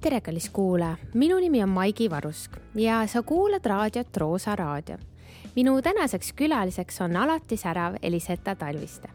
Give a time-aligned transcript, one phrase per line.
[0.00, 4.96] tere, kallis kuulaja, minu nimi on Maigi Varusk ja sa kuulad raadiot Roosa Raadio.
[5.56, 9.08] minu tänaseks külaliseks on alati särav Eliseta Talviste.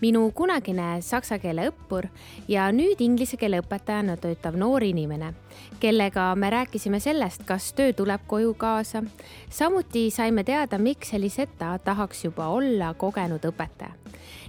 [0.00, 2.06] minu kunagine saksa keele õppur
[2.48, 5.34] ja nüüd inglise keele õpetajana töötav noor inimene,
[5.80, 9.02] kellega me rääkisime sellest, kas töö tuleb koju kaasa.
[9.50, 13.92] samuti saime teada, miks Eliseta tahaks juba olla kogenud õpetaja.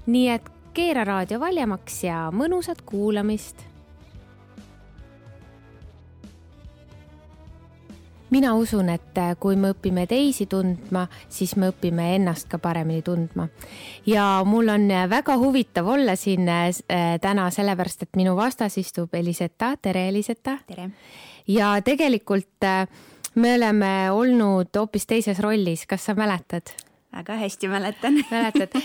[0.06, 3.69] nii et keera raadio valjemaks ja mõnusat kuulamist
[8.30, 13.02] mina usun, et äh, kui me õpime teisi tundma, siis me õpime ennast ka paremini
[13.06, 13.48] tundma.
[14.06, 16.70] ja mul on äh, väga huvitav olla siin äh,
[17.22, 20.58] täna, sellepärast et minu vastas istub Eliseta, tere Eliseta.
[20.68, 20.90] tere.
[21.48, 22.68] ja tegelikult
[23.36, 26.76] me oleme olnud hoopis teises rollis, kas sa mäletad?
[27.16, 28.78] väga hästi mäletan mäletad,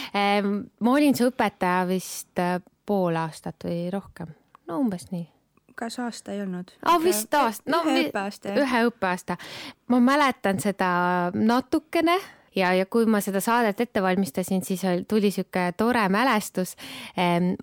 [0.80, 2.42] ma olin su õpetaja vist
[2.86, 4.32] pool aastat või rohkem,
[4.68, 5.33] no umbes nii
[5.74, 6.70] kas aasta ei olnud?
[6.84, 8.54] aa, vist aasta, no ühe õppeaasta.
[8.60, 9.36] ühe õppeaasta.
[9.88, 10.88] ma mäletan seda
[11.34, 12.18] natukene
[12.56, 16.76] ja, ja kui ma seda saadet ette valmistasin, siis tuli sihuke tore mälestus.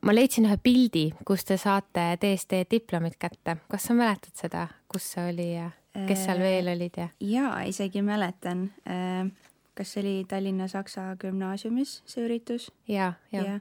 [0.02, 3.58] ma leidsin ühe pildi, kus te saate DSD diplomit kätte.
[3.72, 5.70] kas sa mäletad seda, kus see oli ja
[6.08, 7.09] kes seal veel olid ja?
[7.20, 8.70] jaa, isegi mäletan.
[9.75, 12.72] kas see oli Tallinna Saksa Gümnaasiumis, see üritus?
[12.88, 13.59] ja, ja, ja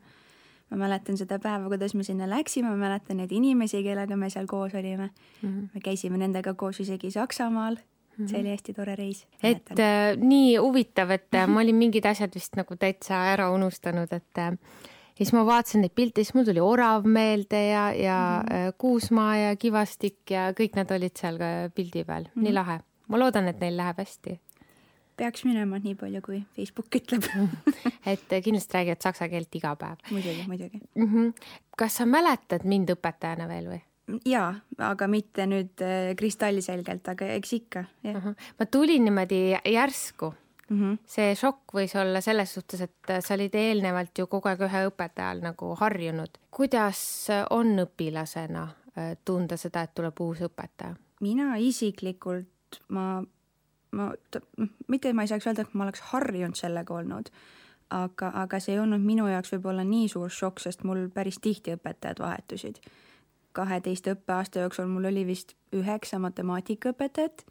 [0.70, 4.46] ma mäletan seda päeva, kuidas me sinna läksime, ma mäletan neid inimesi, kellega me seal
[4.50, 5.48] koos olime mm.
[5.48, 5.68] -hmm.
[5.74, 8.24] me käisime nendega koos isegi Saksamaal mm.
[8.24, 8.28] -hmm.
[8.30, 9.26] see oli hästi tore reis.
[9.42, 14.12] et äh, nii huvitav, et äh, ma olin mingid asjad vist nagu täitsa ära unustanud,
[14.12, 14.52] et äh,
[15.20, 18.76] ja siis ma vaatasin neid pilte, siis mul tuli Orav meelde ja, ja mm -hmm.
[18.78, 22.44] Kuusmaa ja Kivastik ja kõik nad olid seal ka pildi peal mm, -hmm.
[22.44, 22.80] nii lahe.
[23.08, 24.40] ma loodan, et neil läheb hästi
[25.20, 27.28] peaks minema nii palju, kui Facebook ütleb
[28.12, 30.02] et kindlasti räägivad saksa keelt iga päev.
[30.10, 31.06] muidugi, muidugi mm.
[31.06, 31.32] -hmm.
[31.76, 33.80] kas sa mäletad mind õpetajana veel või?
[34.26, 34.54] jaa,
[34.90, 38.30] aga mitte nüüd äh, kristallselgelt, aga eks ikka, jah uh.
[38.30, 38.52] -huh.
[38.58, 39.42] ma tulin niimoodi
[39.74, 40.32] järsku
[40.68, 40.80] mm.
[40.80, 40.98] -hmm.
[41.06, 45.30] see šokk võis olla selles suhtes, et sa olid eelnevalt ju kogu aeg ühe õpetaja
[45.30, 46.38] all nagu harjunud.
[46.50, 48.68] kuidas on õpilasena
[49.24, 50.96] tunda seda, et tuleb uus õpetaja?
[51.20, 53.22] mina isiklikult, ma
[53.92, 54.10] ma,
[54.88, 57.30] mitte ma ei saaks öelda, et ma oleks harjunud sellega olnud,
[57.94, 61.74] aga, aga see ei olnud minu jaoks võib-olla nii suur šokk, sest mul päris tihti
[61.76, 62.80] õpetajad vahetusid.
[63.52, 67.42] kaheteist õppeaasta jooksul mul oli vist üheksa matemaatikaõpetajat,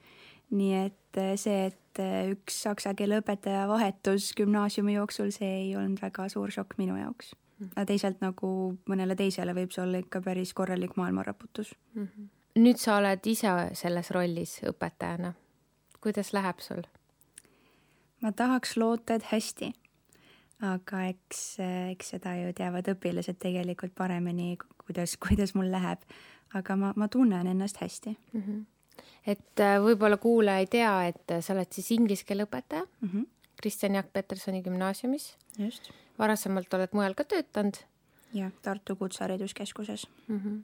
[0.55, 5.75] nii et eh, see, et eh, üks saksa keele õpetaja vahetus gümnaasiumi jooksul, see ei
[5.75, 7.35] olnud väga suur šokk minu jaoks.
[7.59, 7.71] Mhm.
[7.75, 8.49] aga teisalt nagu
[8.87, 12.05] mõnele teisele võib see olla ikka päris korralik maailmaraputus mm.
[12.05, 12.29] -hmm.
[12.63, 15.33] nüüd sa oled ise selles rollis õpetajana
[16.01, 16.83] kuidas läheb sul?
[18.21, 19.71] ma tahaks loota, et hästi.
[20.61, 21.43] aga eks,
[21.91, 26.03] eks seda ju teavad õpilased tegelikult paremini, kuidas, kuidas mul läheb.
[26.53, 28.41] aga ma, ma tunnen ennast hästi mm.
[28.41, 28.65] -hmm.
[29.25, 33.27] et äh, võib-olla kuulaja ei tea, et sa oled siis inglise keele õpetaja mm -hmm.
[33.61, 35.37] Kristjan Jaak Petersoni gümnaasiumis.
[35.57, 35.91] just.
[36.19, 37.77] varasemalt oled mujal ka töötanud?
[38.33, 40.39] jah, Tartu Kutsehariduskeskuses mm.
[40.39, 40.63] -hmm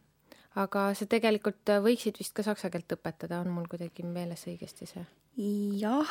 [0.55, 5.05] aga sa tegelikult võiksid vist ka saksa keelt õpetada, on mul kuidagi meeles õigesti see?
[5.37, 6.07] Jah,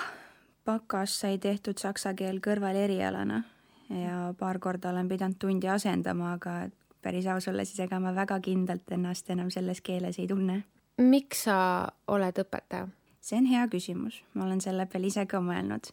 [0.65, 3.43] bakas sai tehtud saksa keel kõrvalerialana
[3.89, 6.69] ja paar korda olen pidanud tundi asendama, aga
[7.03, 10.63] päris aus olla, siis ega ma väga kindlalt ennast enam selles keeles ei tunne.
[10.99, 12.89] miks sa oled õpetaja?
[13.21, 15.89] see on hea küsimus, ma olen selle peale ise ka mõelnud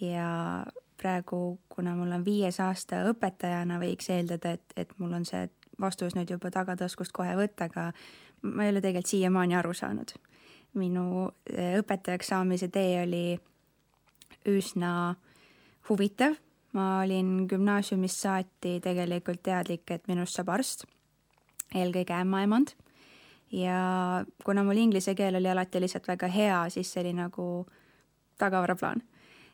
[0.00, 0.64] ja
[1.00, 5.48] praegu, kuna mul on viies aasta õpetajana, võiks eeldada, et, et mul on see
[5.80, 7.90] vastus nüüd juba tagataskust kohe võtta, aga
[8.42, 10.12] ma ei ole tegelikult siiamaani aru saanud
[10.78, 13.24] minu eh, õpetajaks saamise tee oli
[14.46, 15.14] üsna
[15.88, 16.36] huvitav,
[16.76, 20.86] ma olin gümnaasiumist saati tegelikult teadlik, et minust saab arst,
[21.74, 22.74] eelkõige ämmaemand,
[23.54, 27.66] ja kuna mul inglise keel oli alati lihtsalt väga hea, siis see oli nagu
[28.38, 29.02] tagavaraplaan.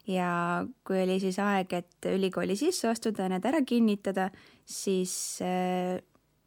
[0.06, 4.30] ja kui oli siis aeg, et ülikooli sisse astuda ja need ära kinnitada,
[4.66, 6.00] siis äh,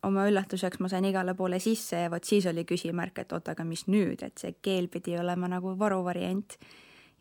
[0.06, 3.66] oma üllatuseks ma sain igale poole sisse ja vot siis oli küsimärk, et oot, aga
[3.68, 6.58] mis nüüd, et see keel pidi olema nagu varuvariant.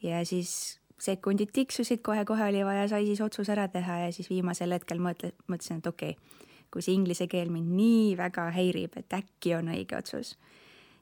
[0.02, 4.72] ja siis sekundid tiksusid, kohe-kohe oli vaja, sai siis otsus ära teha ja siis viimasel
[4.76, 6.42] hetkel mõtle, mõtlesin, et okei okay,,
[6.72, 10.34] kui see inglise keel mind nii väga häirib, et äkki on õige otsus.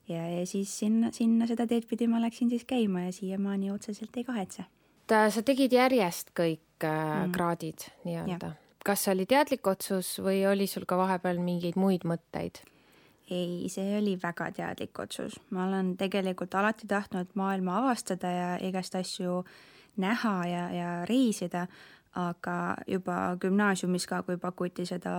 [0.09, 4.17] ja, ja siis sinna, sinna seda teed pidi ma läksin siis käima ja siiamaani otseselt
[4.17, 4.65] ei kahetse.
[5.09, 7.31] sa tegid järjest kõik äh, mm.
[7.31, 8.53] kraadid nii-öelda?
[8.83, 12.63] Kas see oli teadlik otsus või oli sul ka vahepeal mingeid muid mõtteid?
[13.31, 18.95] ei, see oli väga teadlik otsus, ma olen tegelikult alati tahtnud maailma avastada ja igast
[18.99, 19.43] asju
[19.97, 21.67] näha ja, ja reisida,
[22.19, 25.13] aga juba gümnaasiumis ka, kui pakuti seda,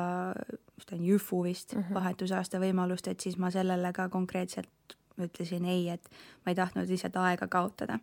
[0.76, 1.94] vist on Jüfu vist mm -hmm.
[1.94, 6.10] vahetusaasta võimalust, et siis ma sellele ka konkreetselt ütlesin ei, et
[6.44, 7.98] ma ei tahtnud lihtsalt aega kaotada.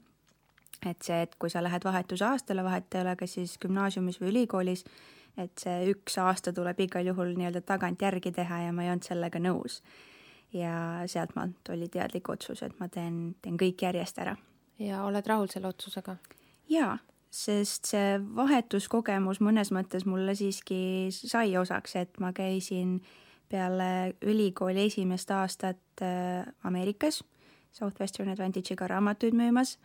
[0.86, 4.86] et see, et kui sa lähed vahetusaastale, vahet ei ole, kas siis gümnaasiumis või ülikoolis,
[5.38, 9.40] et see üks aasta tuleb igal juhul nii-öelda tagantjärgi teha ja ma ei olnud sellega
[9.40, 9.82] nõus.
[10.54, 14.36] ja sealtmaalt oli teadlik otsus, et ma teen, teen kõik järjest ära.
[14.80, 16.18] ja oled rahul selle otsusega?
[16.70, 16.98] jaa,
[17.30, 23.00] sest see vahetuskogemus mõnes mõttes mulle siiski sai osaks, et ma käisin
[23.50, 27.24] peale ülikooli esimest aastat äh, Ameerikas
[27.72, 29.78] Southwestern Advantage'iga raamatuid müümas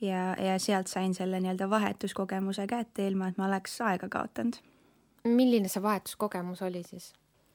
[0.00, 4.58] ja, ja sealt sain selle nii-öelda vahetuskogemuse kätte, ilma et ma oleks aega kaotanud.
[5.24, 7.12] Milline see vahetuskogemus oli siis?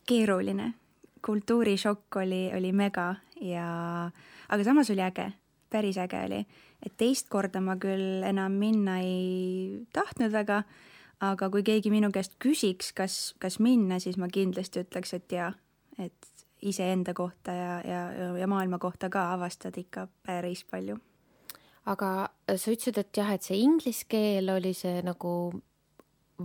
[0.08, 0.74] keeruline,
[1.26, 3.68] kultuurishokk oli, oli mega ja,
[4.50, 5.26] aga samas oli äge,
[5.70, 6.46] päris äge oli.
[6.86, 10.62] et teist korda ma küll enam minna ei tahtnud väga,
[11.20, 15.52] aga kui keegi minu käest küsiks, kas, kas minna, siis ma kindlasti ütleks, et jaa,
[16.00, 18.02] et iseenda kohta ja, ja,
[18.38, 20.98] ja maailma kohta ka avastad ikka päris palju.
[21.86, 25.34] aga sa ütlesid, et jah, et see inglise keel oli see nagu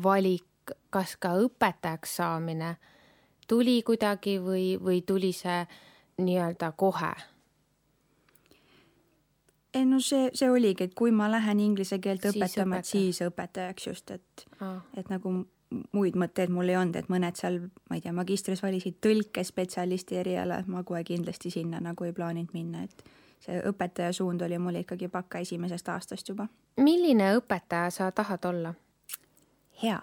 [0.02, 0.46] valik,
[0.90, 2.76] kas ka õpetajaks saamine
[3.48, 5.64] tuli kuidagi või, või tuli see
[6.22, 7.12] nii-öelda kohe?
[9.74, 13.22] ei no see, see oligi, et kui ma lähen inglise keelt siis õpetama, et siis
[13.24, 15.32] õpetajaks just, et ah., et nagu
[15.96, 20.60] muid mõtteid mul ei olnud, et mõned seal, ma ei tea, magistris valisid tõlkespetsialisti eriala,
[20.60, 23.04] et ma kohe kindlasti sinna nagu ei plaaninud minna, et
[23.42, 26.48] see õpetaja suund oli mul ikkagi pakka esimesest aastast juba.
[26.76, 28.74] milline õpetaja sa tahad olla?
[29.82, 29.98] hea,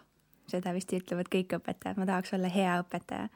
[0.51, 3.29] seda vist ütlevad kõik õpetajad, ma tahaks olla hea õpetaja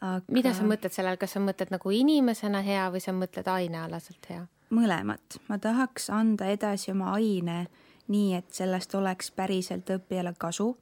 [0.00, 0.22] aga....
[0.32, 4.30] mida sa mõtled selle all, kas sa mõtled nagu inimesena hea või sa mõtled ainealaselt
[4.30, 4.44] hea?
[4.74, 7.66] mõlemat, ma tahaks anda edasi oma aine
[8.10, 10.72] nii, et sellest oleks päriselt õppijale kasu,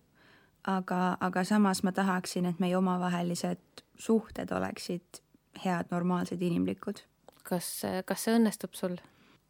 [0.68, 5.20] aga, aga samas ma tahaksin, et meie omavahelised suhted oleksid
[5.64, 7.04] head, normaalsed, inimlikud.
[7.44, 8.96] kas, kas see õnnestub sul?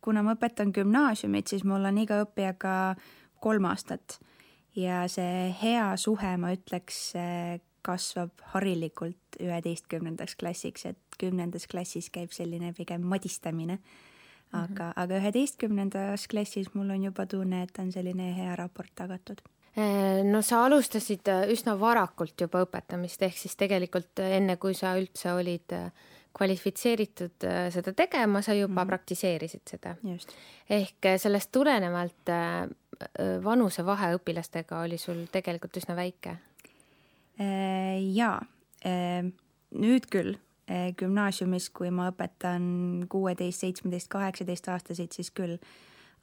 [0.05, 2.95] kuna ma õpetan gümnaasiumit, siis mul on iga õppijaga
[3.41, 4.19] kolm aastat
[4.77, 7.13] ja see hea suhe, ma ütleks,
[7.85, 13.79] kasvab harilikult üheteistkümnendaks klassiks, et kümnendas klassis käib selline pigem madistamine
[14.55, 15.03] aga mm, -hmm.
[15.03, 19.41] aga üheteistkümnendas klassis mul on juba tunne, et on selline hea raport tagatud
[19.79, 24.97] äh, no sa alustasid äh, üsna varakult juba õpetamist, ehk siis tegelikult enne, kui sa
[24.99, 25.75] üldse olid
[26.35, 28.87] kvalifitseeritud seda tegema, sa juba mm -hmm.
[28.87, 29.97] praktiseerisid seda.
[30.71, 32.31] ehk sellest tulenevalt
[33.45, 36.37] vanusevahe õpilastega oli sul tegelikult üsna väike?
[38.15, 38.37] jaa,
[39.75, 40.37] nüüd küll
[40.99, 45.59] gümnaasiumis, kui ma õpetan kuueteist, seitsmeteist, kaheksateist aastaseid, siis küll.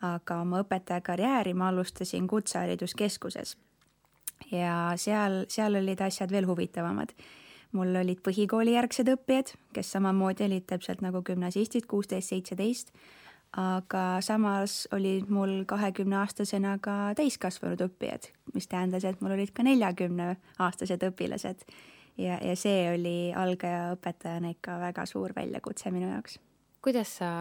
[0.01, 3.57] aga oma õpetajakarjääri ma alustasin Kutsehariduskeskuses.
[4.51, 7.13] ja seal, seal olid asjad veel huvitavamad.
[7.71, 12.91] mul olid põhikoolijärgsed õppijad, kes samamoodi olid täpselt nagu gümnasistid, kuusteist, seitseteist,
[13.57, 21.03] aga samas olid mul kahekümneaastasena ka täiskasvanud õppijad, mis tähendas, et mul olid ka neljakümneaastased
[21.09, 21.65] õpilased
[22.17, 26.39] ja, ja see oli algaja õpetajana ikka väga suur väljakutse minu jaoks.
[26.81, 27.31] kuidas sa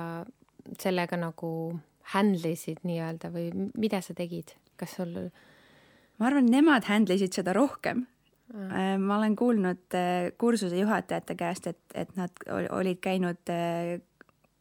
[0.79, 1.53] sellega nagu
[2.15, 5.15] handle isid nii-öelda või mida sa tegid, kas sul?
[6.19, 8.05] ma arvan, nemad handle isid seda rohkem
[8.53, 9.07] mm..
[9.07, 14.01] ma olen kuulnud äh, kursuse juhatajate käest, et, et nad olid käinud äh,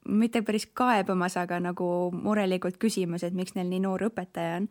[0.10, 4.70] mitte päris kaebamas, aga nagu murelikult küsimas, et miks neil nii noor õpetaja on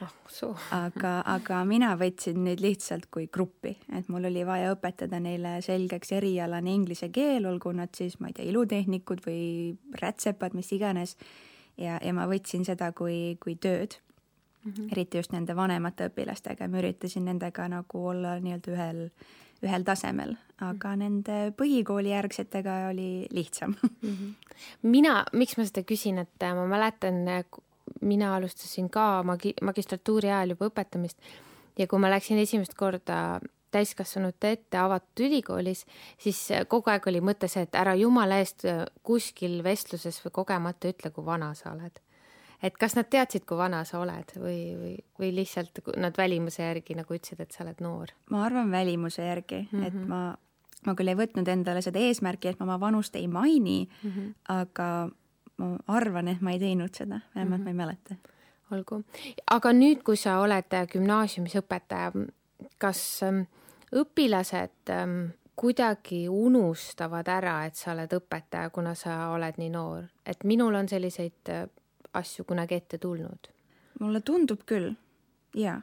[0.00, 0.66] oh,.
[0.74, 6.12] aga, aga mina võtsin neid lihtsalt kui gruppi, et mul oli vaja õpetada neile selgeks
[6.16, 9.42] erialane inglise keel, olgu nad siis, ma ei tea, ilutehnikud või
[10.00, 11.16] rätsepad, mis iganes.
[11.76, 13.98] ja, ja ma võtsin seda kui, kui tööd
[14.64, 14.72] mm.
[14.72, 14.92] -hmm.
[14.92, 19.10] eriti just nende vanemate õpilastega, ma üritasin nendega nagu olla nii-öelda ühel,
[19.64, 20.98] ühel tasemel, aga -hmm.
[20.98, 24.16] nende põhikoolijärgsetega oli lihtsam mm.
[24.16, 24.34] -hmm.
[24.82, 27.24] mina, miks ma seda küsin, et ma mäletan,
[28.00, 31.18] mina alustasin ka magi-, magistratuuri ajal juba õpetamist
[31.78, 33.40] ja kui ma läksin esimest korda
[33.70, 35.84] täiskasvanute ette avatud ülikoolis,
[36.18, 38.66] siis kogu aeg oli mõte see, et ära jumala eest
[39.06, 42.00] kuskil vestluses või kogemata ütle, kui vana sa oled.
[42.62, 46.96] Et kas nad teadsid, kui vana sa oled või, või, või lihtsalt nad välimuse järgi
[46.98, 48.12] nagu ütlesid, et sa oled noor?
[48.30, 49.86] ma arvan välimuse järgi mm, -hmm.
[49.86, 50.08] et mhm.
[50.08, 50.36] ma,
[50.86, 54.34] ma küll ei võtnud endale seda eesmärki, et ma oma vanust ei maini mm, -hmm.
[54.48, 54.90] aga
[55.60, 57.64] ma arvan, et ma ei teinud seda, vähemalt mm -hmm.
[57.64, 58.14] ma ei mäleta.
[58.70, 59.02] olgu,
[59.50, 62.12] aga nüüd, kui sa oled gümnaasiumis õpetaja,
[62.78, 63.40] kas ähm,
[63.92, 70.44] õpilased ähm, kuidagi unustavad ära, et sa oled õpetaja, kuna sa oled nii noor, et
[70.44, 71.66] minul on selliseid äh,
[72.14, 73.50] asju kunagi ette tulnud?
[74.00, 74.94] mulle tundub küll,
[75.56, 75.80] jaa.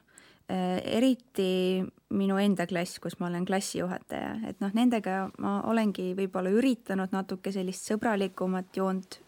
[0.47, 1.83] Äh, eriti
[2.15, 7.51] minu enda klass, kus ma olen klassijuhataja, et noh, nendega ma olengi võib-olla üritanud natuke
[7.51, 9.19] sellist sõbralikumat joont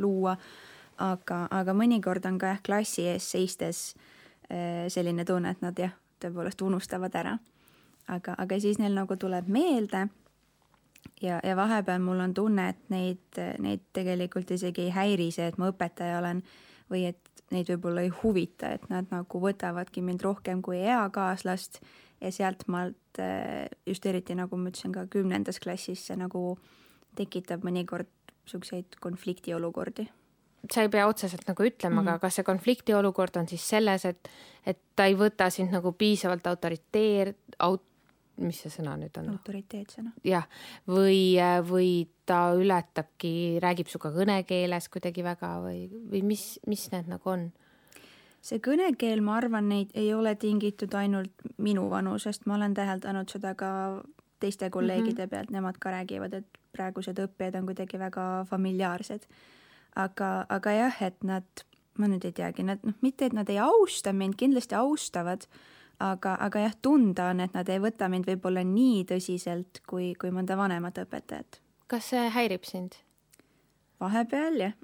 [0.00, 0.32] luua,
[1.04, 3.82] aga, aga mõnikord on ka jah, klassi ees seistes
[4.48, 5.92] äh, selline tunne, et nad jah,
[6.24, 7.36] tõepoolest unustavad ära.
[8.08, 10.08] aga, aga siis neil nagu tuleb meelde
[11.22, 15.58] ja, ja vahepeal mul on tunne, et neid, neid tegelikult isegi ei häiri see, et
[15.60, 16.42] ma õpetaja olen
[16.92, 17.20] või et
[17.54, 21.80] neid võib-olla ei huvita, et nad nagu võtavadki mind rohkem kui eakaaslast
[22.20, 26.56] ja sealtmaalt eh, just eriti, nagu ma ütlesin, ka kümnendas klassis see nagu
[27.18, 28.10] tekitab mõnikord
[28.44, 30.08] niisuguseid konfliktiolukordi
[30.72, 32.10] sa ei pea otseselt nagu ütlema mm, -hmm.
[32.10, 34.30] aga kas see konfliktiolukord on siis selles, et,
[34.66, 37.90] et ta ei võta sind nagu piisavalt autoriteer-, aut-,
[38.42, 39.30] mis see sõna nüüd on?
[39.36, 40.14] autoriteetsena.
[40.26, 40.46] jah,
[40.90, 41.36] või,
[41.68, 41.90] või
[42.26, 47.50] ta ületabki, räägib sinuga kõnekeeles kuidagi väga või, või mis, mis need nagu on?
[48.44, 53.54] see kõnekeel, ma arvan, neid ei ole tingitud ainult minu vanusest, ma olen täheldanud seda
[53.56, 53.70] ka
[54.40, 55.30] teiste kolleegide mm -hmm.
[55.30, 59.26] pealt, nemad ka räägivad, et praegused õppijad on kuidagi väga familiaarsed.
[59.96, 61.44] aga, aga jah, et nad,
[61.98, 65.46] ma nüüd ei teagi, nad noh, mitte et nad ei austa mind, kindlasti austavad
[66.02, 70.32] aga, aga jah, tunda on, et nad ei võta mind võib-olla nii tõsiselt kui, kui
[70.34, 71.60] mõnda vanemat õpetajat.
[71.86, 72.98] kas see häirib sind?
[74.02, 74.74] vahepeal jah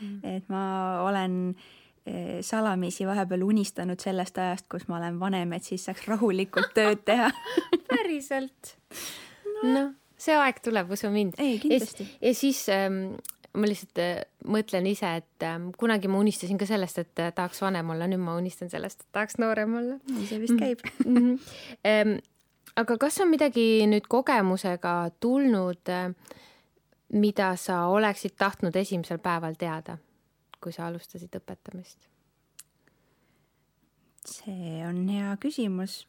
[0.00, 0.20] mm..
[0.24, 0.64] et ma
[1.04, 1.54] olen
[2.06, 7.04] eh, salamisi vahepeal unistanud sellest ajast, kus ma olen vanem, et siis saaks rahulikult tööd
[7.08, 7.30] teha
[7.90, 8.76] päriselt?
[9.64, 11.36] noh, see aeg tuleb, usu mind.
[11.38, 12.06] ei, kindlasti.
[12.20, 13.18] ja siis ähm,
[13.56, 17.62] ma lihtsalt äh, mõtlen ise, et ähm, kunagi ma unistasin ka sellest, et äh, tahaks
[17.64, 19.96] vanem olla, nüüd ma unistan sellest, et tahaks noorem olla.
[20.10, 21.16] nii see vist käib mm.
[21.16, 22.20] -hmm.
[22.82, 26.14] aga kas on midagi nüüd kogemusega tulnud, äh,
[27.12, 29.98] mida sa oleksid tahtnud esimesel päeval teada,
[30.60, 32.06] kui sa alustasid õpetamist?
[34.30, 36.06] see on hea küsimus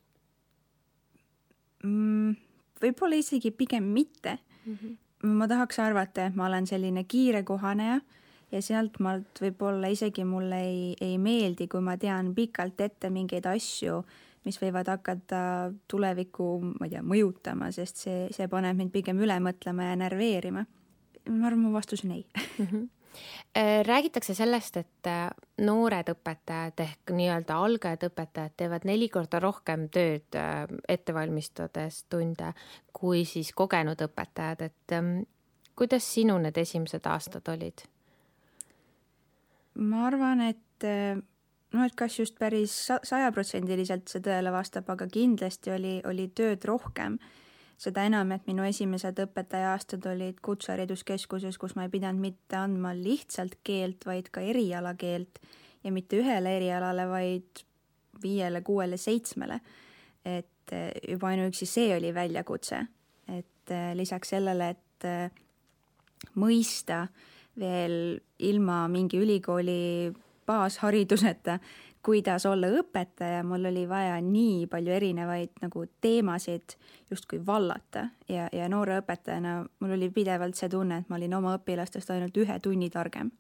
[1.84, 2.36] mm,.
[2.82, 4.76] võib-olla isegi pigem mitte mm.
[4.76, 8.00] -hmm ma tahaks arvata, et ma olen selline kiire kohaneja
[8.52, 14.02] ja sealtmaalt võib-olla isegi mulle ei, ei meeldi, kui ma tean pikalt ette mingeid asju,
[14.46, 15.42] mis võivad hakata
[15.92, 16.48] tulevikku,
[16.80, 20.66] ma ei tea, mõjutama, sest see, see paneb mind pigem üle mõtlema ja närveerima.
[21.30, 22.66] ma arvan, mu vastus on ei mm.
[22.66, 22.90] -hmm
[23.88, 25.28] räägitakse sellest, et äh,
[25.62, 32.54] noored õpetajad ehk nii-öelda algajad õpetajad teevad neli korda rohkem tööd äh, ette valmistades tunde
[32.94, 35.14] kui siis kogenud õpetajad, et ähm,
[35.76, 37.86] kuidas sinu need esimesed aastad olid?
[39.82, 40.84] ma arvan, et
[41.72, 42.74] noh, et kas just päris
[43.08, 47.16] sajaprotsendiliselt see tõele vastab, aga kindlasti oli, oli tööd rohkem
[47.82, 53.58] seda enam, et minu esimesed õpetajaaastad olid Kutsehariduskeskuses, kus ma ei pidanud mitte andma lihtsalt
[53.66, 55.42] keelt, vaid ka erialakeelt
[55.84, 57.64] ja mitte ühele erialale, vaid
[58.22, 59.60] viiele-kuuele-seitsmele.
[60.26, 62.84] et eh, juba ainuüksi see oli väljakutse,
[63.34, 65.32] et eh, lisaks sellele, et eh,
[66.38, 67.08] mõista
[67.58, 70.12] veel ilma mingi ülikooli
[70.46, 71.58] baashariduseta
[72.06, 76.76] kuidas olla õpetaja, mul oli vaja nii palju erinevaid nagu teemasid
[77.12, 81.56] justkui vallata ja, ja noore õpetajana mul oli pidevalt see tunne, et ma olin oma
[81.60, 83.32] õpilastest ainult ühe tunni targem.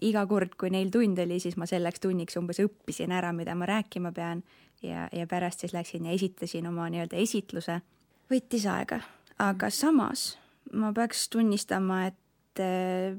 [0.00, 3.66] iga kord, kui neil tund oli, siis ma selleks tunniks umbes õppisin ära, mida ma
[3.66, 4.42] rääkima pean
[4.82, 7.80] ja, ja pärast siis läksin ja esitasin oma nii-öelda esitluse.
[8.30, 9.00] võttis aega,
[9.38, 10.38] aga samas
[10.72, 13.16] ma peaks tunnistama, et äh,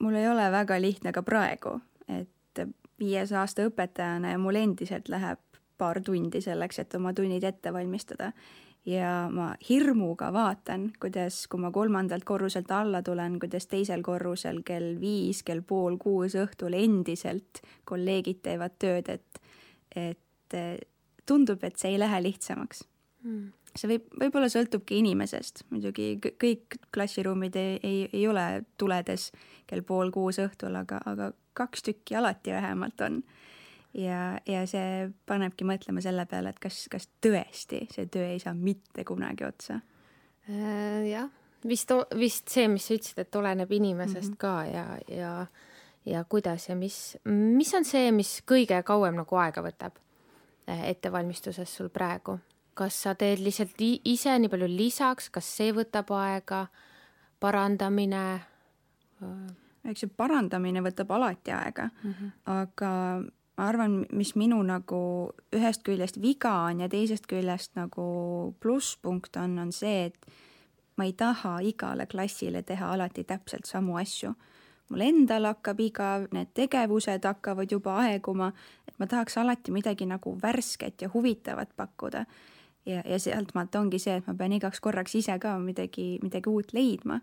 [0.00, 2.28] mul ei ole väga lihtne ka praegu, et
[3.00, 5.40] viies aasta õpetajana ja mul endiselt läheb
[5.80, 8.32] paar tundi selleks, et oma tunnid ette valmistada.
[8.86, 14.94] ja ma hirmuga vaatan, kuidas, kui ma kolmandalt korruselt alla tulen, kuidas teisel korrusel kell
[15.00, 19.40] viis, kell pool kuus õhtul endiselt kolleegid teevad tööd, et,
[19.96, 20.58] et
[21.28, 22.86] tundub, et see ei lähe lihtsamaks
[23.22, 29.30] mm see võib, võib-olla sõltubki inimesest, muidugi kõik klassiruumid ei, ei, ei ole tuledes
[29.70, 33.22] kell pool kuus õhtul, aga, aga kaks tükki alati vähemalt on.
[33.94, 38.54] ja, ja see panebki mõtlema selle peale, et kas, kas tõesti see töö ei saa
[38.54, 39.80] mitte kunagi otsa
[40.48, 41.08] äh,.
[41.10, 41.30] jah,
[41.66, 44.38] vist, vist see, mis sa ütlesid, et oleneb inimesest mm -hmm.
[44.38, 45.46] ka ja, ja,
[46.06, 49.98] ja kuidas ja mis, mis on see, mis kõige kauem nagu aega võtab
[50.68, 52.38] äh, ettevalmistuses sul praegu?
[52.80, 53.76] Kas sa teed lihtsalt
[54.08, 56.64] ise nii palju lisaks, kas see võtab aega,
[57.40, 58.24] parandamine?
[59.90, 62.30] eks see parandamine võtab alati aega mm, -hmm.
[62.52, 62.90] aga
[63.60, 65.00] ma arvan, mis minu nagu
[65.56, 68.04] ühest küljest viga on ja teisest küljest nagu
[68.60, 70.30] plusspunkt on, on see, et
[70.96, 74.34] ma ei taha igale klassile teha alati täpselt samu asju.
[74.90, 78.48] mul endal hakkab igav, need tegevused hakkavad juba aeguma,
[78.88, 82.24] et ma tahaks alati midagi nagu värsket ja huvitavat pakkuda.
[82.86, 86.50] Ja, ja sealt maalt ongi see, et ma pean igaks korraks ise ka midagi, midagi
[86.50, 87.20] uut leidma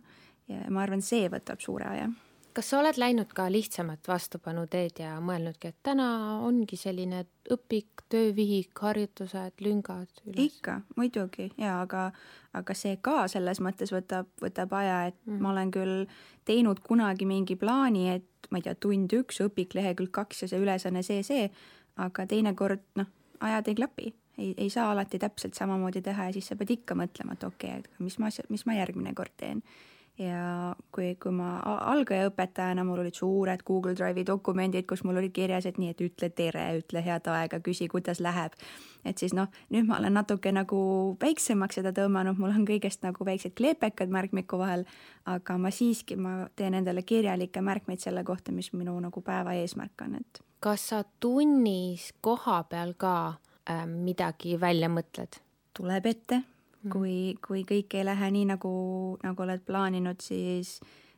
[0.47, 2.07] ja ma arvan, see võtab suure aja
[2.57, 6.07] kas sa oled läinud ka lihtsamat vastupanu teed ja mõelnudki, et täna
[6.41, 7.19] ongi selline
[7.53, 10.39] õpik, töövihik, harjutused, lüngad üles?
[10.47, 12.07] ikka, muidugi ja aga,
[12.57, 15.37] aga see ka selles mõttes võtab, võtab aja, et mm.
[15.43, 16.07] ma olen küll
[16.49, 20.63] teinud kunagi mingi plaani, et ma ei tea, tund üks, õpik lehekülg kaks ja see
[20.63, 21.51] ülesanne see, see,
[22.01, 26.47] aga teinekord noh, ajad ei klapi ei, ei saa alati täpselt samamoodi teha ja siis
[26.51, 29.63] sa pead ikka mõtlema, et okei okay,, et mis ma, mis ma järgmine kord teen
[30.17, 31.57] ja kui, kui ma
[31.91, 36.29] algajaõpetajana, mul olid suured Google Drive'i dokumendid, kus mul oli kirjas, et nii, et ütle
[36.33, 38.57] tere, ütle head aega, küsi, kuidas läheb.
[39.07, 40.79] et siis noh, nüüd ma olen natuke nagu
[41.21, 44.83] väiksemaks seda tõmmanud, mul on kõigest nagu väiksed kleepekad märkmiku vahel,
[45.25, 50.01] aga ma siiski, ma teen endale kirjalikke märkmeid selle kohta, mis minu nagu päeva eesmärk
[50.03, 50.41] on, et.
[50.59, 53.37] kas sa tunnis koha peal ka
[53.87, 55.41] midagi välja mõtled?
[55.77, 56.43] tuleb ette
[56.87, 56.93] Mm.
[56.93, 58.71] kui, kui kõik ei lähe nii, nagu,
[59.23, 60.77] nagu oled plaaninud, siis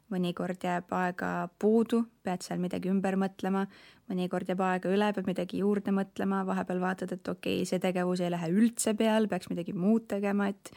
[0.09, 3.65] mõnikord jääb aega puudu, pead seal midagi ümber mõtlema,
[4.09, 8.23] mõnikord jääb aega üle, pead midagi juurde mõtlema, vahepeal vaatad, et okei okay,, see tegevus
[8.23, 10.71] ei lähe üldse peale, peaks midagi muud tegema, et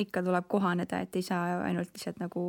[0.00, 2.44] ikka tuleb kohaneda, et ei saa ainult lihtsalt nagu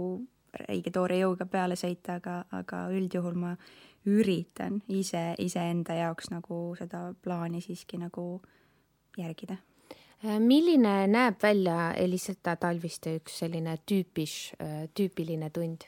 [0.68, 3.56] räige toore jõuga peale sõita, aga, aga üldjuhul ma
[4.06, 8.42] üritan ise, iseenda jaoks nagu seda plaani siiski nagu
[9.18, 9.60] järgida
[10.22, 15.88] Äh, milline näeb välja Eliseta Talviste üks selline tüüpiš, äh, tüüpiline tund?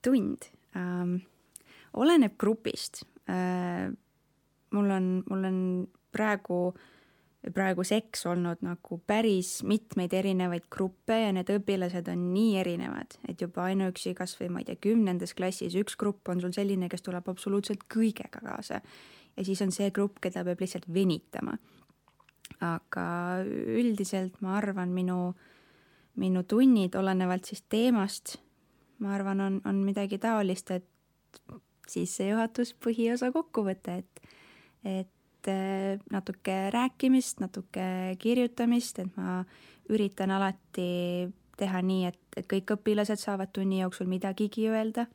[0.00, 1.18] tund ähm,?
[1.92, 3.92] oleneb grupist äh,.
[4.72, 5.58] mul on, mul on
[6.12, 6.72] praegu,
[7.54, 13.40] praegu seks olnud nagu päris mitmeid erinevaid gruppe ja need õpilased on nii erinevad, et
[13.40, 17.06] juba ainuüksi kas või ma ei tea, kümnendas klassis üks grupp on sul selline, kes
[17.06, 18.82] tuleb absoluutselt kõigega kaasa.
[19.36, 21.54] Ja siis on see grupp, keda peab lihtsalt venitama.
[22.66, 23.06] Aga
[23.46, 25.32] üldiselt ma arvan, minu,
[26.20, 28.34] minu tunnid, olenevalt siis teemast,
[29.00, 30.84] ma arvan, on, on midagi taolist, et
[31.88, 34.36] sissejuhatus, põhiosa, kokkuvõte, et,
[34.84, 35.14] et
[35.48, 39.40] natuke rääkimist, natuke kirjutamist, et ma
[39.90, 45.06] üritan alati teha nii, et, et kõik õpilased saavad tunni jooksul midagigi öelda.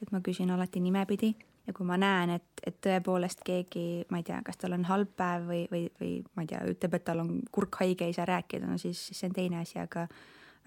[0.00, 1.34] et ma küsin alati nimepidi
[1.66, 5.10] ja kui ma näen, et, et tõepoolest keegi, ma ei tea, kas tal on halb
[5.16, 8.24] päev või, või, või ma ei tea, ütleb, et tal on kurk haige, ei saa
[8.30, 10.06] rääkida, no siis, siis see on teine asi, aga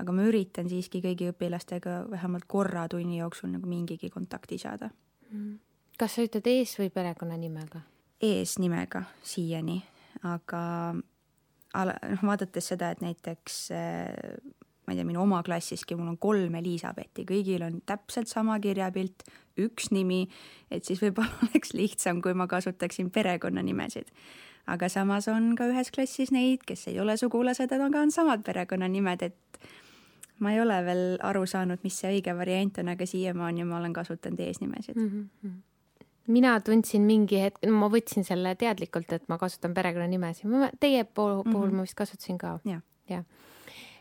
[0.02, 4.90] aga ma üritan siiski kõigi õpilastega vähemalt korra tunni jooksul nagu mingigi kontakti saada.
[5.34, 5.58] Mm.
[5.98, 7.82] kas sa ütled ees- või perekonnanimega?
[8.24, 9.80] Eesnimega siiani,
[10.30, 10.62] aga
[10.94, 13.64] noh, vaadates seda, et näiteks
[14.84, 19.26] ma ei tea, minu oma klassiski mul on kolm Elizabethi, kõigil on täpselt sama kirjapilt,
[19.64, 20.26] üks nimi,
[20.74, 24.12] et siis võib-olla oleks lihtsam, kui ma kasutaksin perekonnanimesid.
[24.68, 29.24] aga samas on ka ühes klassis neid, kes ei ole sugulased, aga on samad perekonnanimed,
[29.24, 29.60] et
[30.40, 33.94] ma ei ole veel aru saanud, mis see õige variant on, aga siiamaani ma olen
[33.94, 35.30] kasutanud eesnimesid mm.
[35.44, 35.62] -hmm
[36.28, 40.48] mina tundsin mingi hetk, ma võtsin selle teadlikult, et ma kasutan perekonnanimesid,
[40.80, 41.76] teie puhul, mm -hmm.
[41.76, 42.82] ma vist kasutasin ka ja..
[43.10, 43.24] jah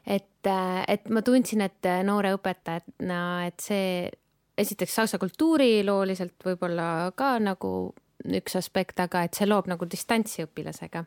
[0.07, 4.11] et, äh, et ma tundsin, et äh, noore õpetajana, et see
[4.59, 11.05] esiteks saksa kultuurilooliselt võib-olla ka nagu üks aspekt, aga et see loob nagu distantsi õpilasega.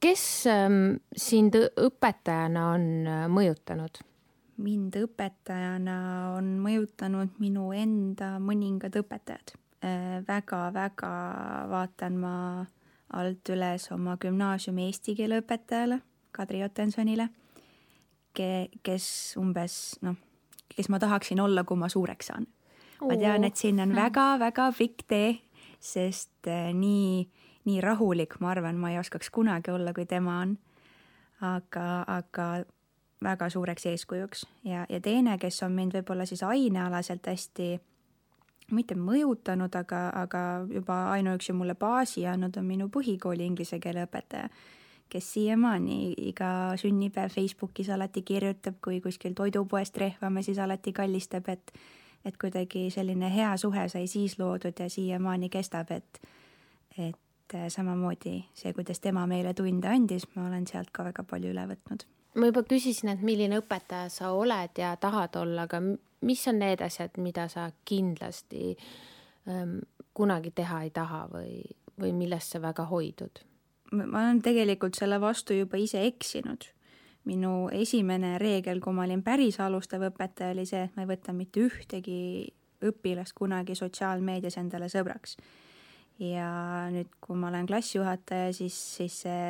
[0.00, 4.02] kes ähm, sind õpetajana on äh, mõjutanud?
[4.56, 5.96] mind õpetajana
[6.38, 9.52] on mõjutanud minu enda mõningad õpetajad.
[10.26, 11.10] Väga-väga
[11.70, 12.34] vaatan ma
[13.14, 16.00] alt üles oma gümnaasiumi eesti keele õpetajale,
[16.34, 17.28] Kadri Otensonile
[18.36, 19.08] ke-, kes
[19.40, 20.16] umbes noh,
[20.74, 22.46] kes ma tahaksin olla, kui ma suureks saan.
[23.00, 25.32] ma tean, et siin on väga-väga pikk tee,
[25.80, 27.26] sest äh, nii,
[27.68, 30.56] nii rahulik, ma arvan, ma ei oskaks kunagi olla, kui tema on.
[31.40, 32.64] aga, aga
[33.24, 37.76] väga suureks eeskujuks ja, ja teine, kes on mind võib-olla siis ainealaselt hästi
[38.70, 44.48] mitte mõjutanud, aga, aga juba ainuüksi mulle baasi andnud, on minu põhikooli inglise keele õpetaja
[45.08, 51.72] kes siiamaani iga sünnipäev Facebookis alati kirjutab, kui kuskil toidupoest rehvame, siis alati kallistab, et
[52.26, 56.20] et kuidagi selline hea suhe sai siis loodud ja siiamaani kestab, et
[56.98, 61.66] et samamoodi see, kuidas tema meile tunde andis, ma olen sealt ka väga palju üle
[61.70, 62.02] võtnud.
[62.34, 65.80] ma juba küsisin, et milline õpetaja sa oled ja tahad olla, aga
[66.20, 68.76] mis on need asjad, mida sa kindlasti
[69.48, 69.78] ähm,
[70.14, 71.60] kunagi teha ei taha või,
[72.00, 73.42] või millest sa väga hoidud?
[73.92, 76.72] ma olen tegelikult selle vastu juba ise eksinud.
[77.26, 81.32] minu esimene reegel, kui ma olin päris alustav õpetaja, oli see, et ma ei võta
[81.34, 82.18] mitte ühtegi
[82.86, 85.36] õpilast kunagi sotsiaalmeedias endale sõbraks.
[86.18, 86.50] ja
[86.90, 89.42] nüüd, kui ma olen klassijuhataja, siis, siis see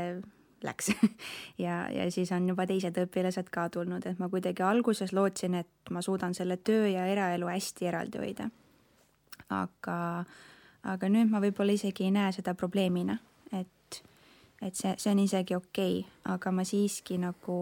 [0.66, 0.90] läks
[1.64, 5.94] ja, ja siis on juba teised õpilased ka tulnud, et ma kuidagi alguses lootsin, et
[5.94, 8.50] ma suudan selle töö ja eraelu hästi eraldi hoida.
[9.50, 9.96] aga,
[10.82, 13.18] aga nüüd ma võib-olla isegi ei näe seda probleemina,
[13.52, 14.02] et,
[14.62, 17.60] et see, see on isegi okei okay,, aga ma siiski nagu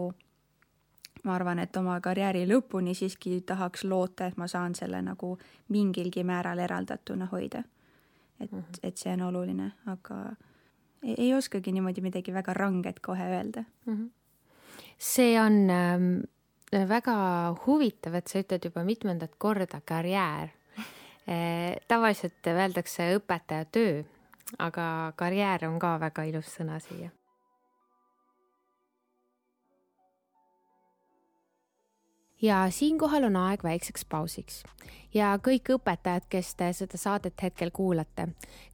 [1.25, 5.35] ma arvan, et oma karjääri lõpuni siiski tahaks loota, et ma saan selle nagu
[5.73, 7.63] mingilgi määral eraldatuna hoida.
[8.39, 8.79] et mm, -hmm.
[8.83, 10.35] et see on oluline, aga
[11.05, 13.93] ei, oskagi niimoodi midagi väga ranget kohe öelda mm.
[13.93, 14.09] -hmm.
[14.97, 17.15] see on äh, väga
[17.65, 20.49] huvitav, et sa ütled juba mitmendat korda karjäär
[21.27, 21.75] eh,.
[21.87, 24.03] tavaliselt öeldakse õpetaja töö,
[24.59, 27.09] aga karjäär on ka väga ilus sõna siia
[32.45, 34.63] ja siinkohal on aeg väikseks pausiks.
[35.13, 38.27] ja kõik õpetajad, kes te seda saadet hetkel kuulate,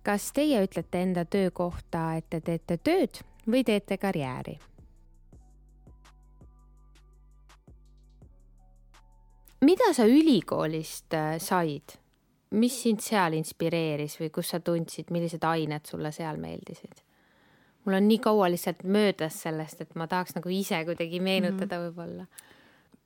[0.03, 4.60] kas teie ütlete enda töö kohta, et te teete tööd või teete karjääri?
[9.62, 11.97] mida sa ülikoolist äh, said?
[12.51, 17.03] mis sind seal inspireeris või kus sa tundsid, millised ained sulle seal meeldisid?
[17.86, 21.86] mul on nii kaua lihtsalt möödas sellest, et ma tahaks nagu ise kuidagi meenutada mm
[21.86, 21.93] -hmm.
[21.93, 22.25] võib-olla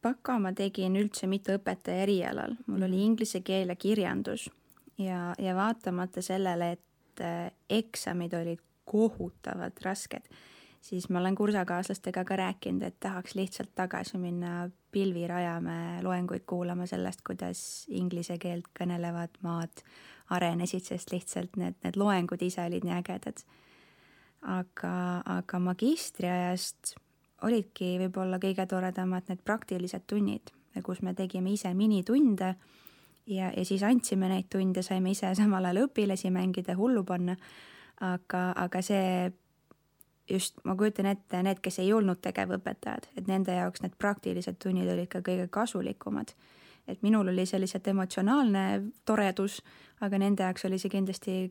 [0.06, 4.50] baka ma tegin üldse mitte õpetaja erialal, mul oli inglise keel ja kirjandus
[5.02, 10.28] ja, ja vaatamata sellele, et äh, eksamid olid kohutavalt rasked,
[10.86, 16.86] siis ma olen kursakaaslastega ka rääkinud, et tahaks lihtsalt tagasi minna Pilvi Rajamäe loenguid kuulama
[16.88, 19.84] sellest, kuidas inglise keelt kõnelevad maad
[20.30, 23.41] arenesid, sest lihtsalt need, need loengud ise olid nii ägedad.
[24.46, 24.94] aga,
[25.26, 26.94] aga magistriajast
[27.46, 30.52] olidki võib-olla kõige toredamad need praktilised tunnid,
[30.84, 32.56] kus me tegime ise minitunde
[33.26, 37.38] ja, ja siis andsime neid tunde, saime ise samal ajal õpilasi mängida, hullu panna,
[38.04, 39.32] aga, aga see
[40.30, 44.90] just, ma kujutan ette, need, kes ei olnud tegevõpetajad, et nende jaoks need praktilised tunnid
[44.92, 46.36] olid ka kõige kasulikumad.
[46.88, 49.62] et minul oli see lihtsalt emotsionaalne toredus,
[50.06, 51.50] aga nende jaoks oli see kindlasti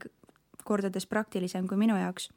[0.64, 2.28] kordades praktilisem kui minu jaoks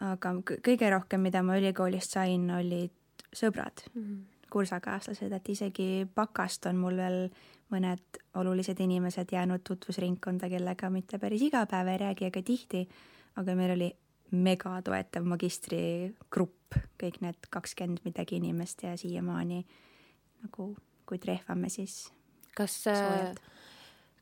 [0.00, 2.92] aga kõige rohkem, mida ma ülikoolist sain, olid
[3.36, 4.20] sõbrad mm, -hmm.
[4.50, 7.30] kursakaaslased, et isegi bakast on mul veel
[7.70, 12.88] mõned olulised inimesed jäänud tutvusringkonda, kellega mitte päris iga päev ei räägi, aga tihti,
[13.36, 13.90] aga meil oli
[14.30, 19.64] megatoetav magistrigrupp, kõik need kakskümmend midagi inimest ja siiamaani
[20.42, 22.12] nagu, kui trehvame, siis
[22.56, 23.40] kas soojad.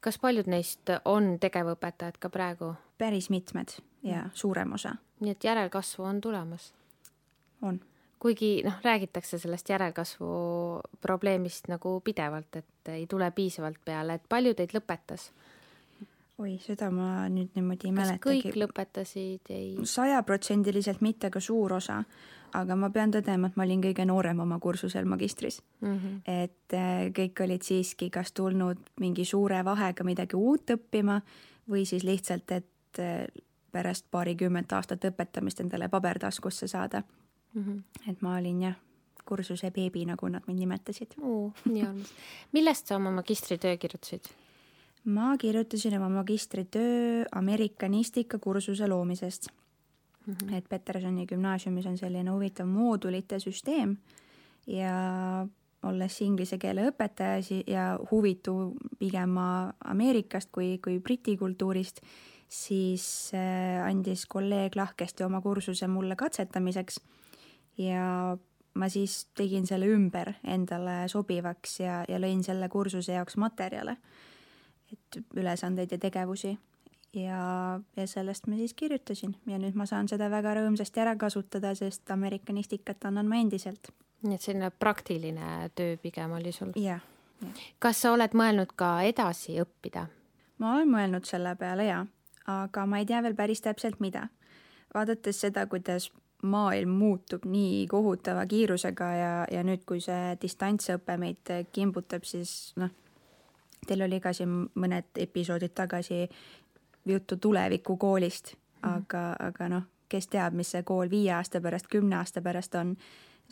[0.00, 2.74] kas paljud neist on tegevõpetajad ka praegu?
[2.98, 6.74] päris mitmed ja suurem osa nii et järelkasvu on tulemas?
[7.62, 7.80] on.
[8.18, 10.28] kuigi noh, räägitakse sellest järelkasvu
[11.00, 15.30] probleemist nagu pidevalt, et ei tule piisavalt peale, et palju teid lõpetas?
[16.38, 18.42] oi, seda ma nüüd niimoodi ei mäletagi.
[18.42, 19.70] kõik lõpetasid, ei?
[19.82, 22.02] sajaprotsendiliselt mitte, aga suur osa.
[22.54, 25.98] aga ma pean tõdema, et ma olin kõige noorem oma kursusel magistris mm.
[25.98, 26.20] -hmm.
[26.26, 31.20] et äh, kõik olid siiski kas tulnud mingi suure vahega midagi uut õppima
[31.68, 32.74] või siis lihtsalt, et
[33.72, 37.02] pärast paarikümmet aastat õpetamist endale paber taskusse saada
[37.54, 37.64] mm.
[37.64, 38.10] -hmm.
[38.10, 38.76] et ma olin jah,
[39.24, 41.52] kursuse beebi, nagu nad mind nimetasid uh,.
[41.64, 42.12] nii armas.
[42.52, 44.24] millest sa oma magistritöö kirjutasid?
[45.04, 49.48] ma kirjutasin oma magistritöö amerikanistika kursuse loomisest
[50.26, 50.34] mm.
[50.34, 50.54] -hmm.
[50.54, 53.96] et Petersoni gümnaasiumis on selline huvitav moodulite süsteem
[54.66, 55.46] ja
[55.82, 62.00] olles inglise keele õpetaja ja huvitu pigem ma Ameerikast kui, kui Briti kultuurist,
[62.48, 67.00] siis äh, andis kolleeg lahkesti oma kursuse mulle katsetamiseks
[67.78, 68.36] ja
[68.74, 73.96] ma siis tegin selle ümber endale sobivaks ja, ja lõin selle kursuse jaoks materjale,
[74.92, 76.54] et ülesandeid ja tegevusi
[77.16, 77.42] ja,
[77.96, 82.10] ja sellest ma siis kirjutasin ja nüüd ma saan seda väga rõõmsasti ära kasutada, sest
[82.10, 83.92] amerikanistikat annan ma endiselt.
[84.22, 86.72] nii et selline praktiline töö pigem oli sul?
[86.76, 87.02] jah
[87.42, 87.50] ja..
[87.78, 90.06] kas sa oled mõelnud ka edasi õppida?
[90.58, 92.04] ma olen mõelnud selle peale ja
[92.48, 94.28] aga ma ei tea veel päris täpselt, mida.
[94.94, 96.10] vaadates seda, kuidas
[96.42, 102.90] maailm muutub nii kohutava kiirusega ja, ja nüüd, kui see distantsõpe meid kimbutab, siis noh,
[103.86, 106.26] teil oli ka siin mõned episoodid tagasi
[107.08, 108.96] juttu tulevikukoolist mm, -hmm.
[108.96, 112.96] aga, aga noh, kes teab, mis see kool viie aasta pärast, kümne aasta pärast on.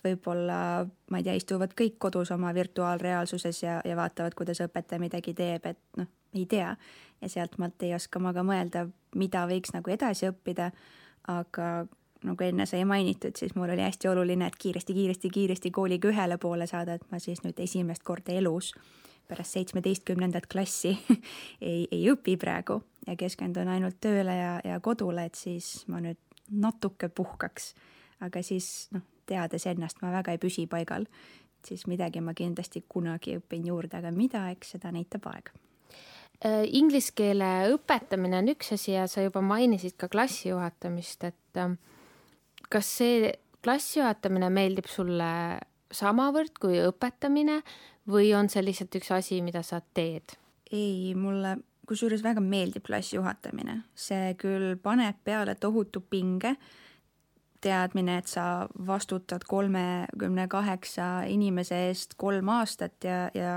[0.04, 5.32] võib-olla, ma ei tea, istuvad kõik kodus oma virtuaalreaalsuses ja, ja vaatavad, kuidas õpetaja midagi
[5.34, 6.76] teeb, et noh, ei tea.
[7.20, 10.70] Ja sealtmaalt ei oska ma ka mõelda, mida võiks nagu edasi õppida,
[11.32, 11.86] aga
[12.26, 16.96] nagu enne sai mainitud, siis mul oli hästi oluline, et kiiresti-kiiresti-kiiresti kooliga ühele poole saada,
[16.96, 18.72] et ma siis nüüd esimest korda elus
[19.28, 20.94] pärast seitsmeteistkümnendat klassi
[21.60, 26.20] ei, ei õpi praegu ja keskendun ainult tööle ja, ja kodule, et siis ma nüüd
[26.50, 27.74] natuke puhkaks.
[28.20, 31.08] aga siis noh, teades ennast, ma väga ei püsi paigal,
[31.66, 35.50] siis midagi ma kindlasti kunagi õpin juurde, aga mida, eks seda näitab aeg
[36.44, 41.78] Inglise keele õpetamine on üks asi ja sa juba mainisid ka klassi juhatamist, et ähm,
[42.68, 43.30] kas see
[43.64, 45.30] klassi juhatamine meeldib sulle
[45.94, 47.62] samavõrd kui õpetamine
[48.10, 50.36] või on see lihtsalt üks asi, mida sa teed?
[50.66, 56.56] ei, mulle kusjuures väga meeldib klassi juhatamine, see küll paneb peale tohutu pinge,
[57.62, 63.54] teadmine, et sa vastutad kolmekümne kaheksa inimese eest kolm aastat ja, ja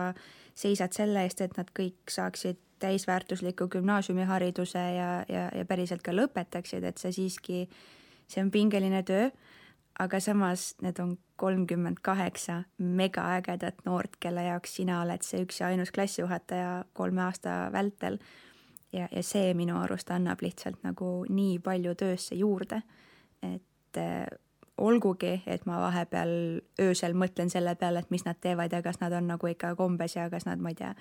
[0.57, 6.83] seisad selle eest, et nad kõik saaksid täisväärtusliku gümnaasiumihariduse ja, ja, ja päriselt ka lõpetaksid,
[6.87, 7.63] et see siiski,
[8.27, 9.29] see on pingeline töö
[9.99, 15.71] aga samas need on kolmkümmend kaheksa megaägedat noort, kelle jaoks sina oled see üks ja
[15.71, 18.19] ainus klassijuhataja kolme aasta vältel.
[18.93, 22.81] ja, ja see minu arust annab lihtsalt nagu nii palju töösse juurde,
[23.43, 23.99] et
[24.79, 26.31] olgugi, et ma vahepeal
[26.81, 30.15] öösel mõtlen selle peale, et mis nad teevad ja kas nad on nagu ikka kombes
[30.15, 30.95] ja kas nad, ma ei tea,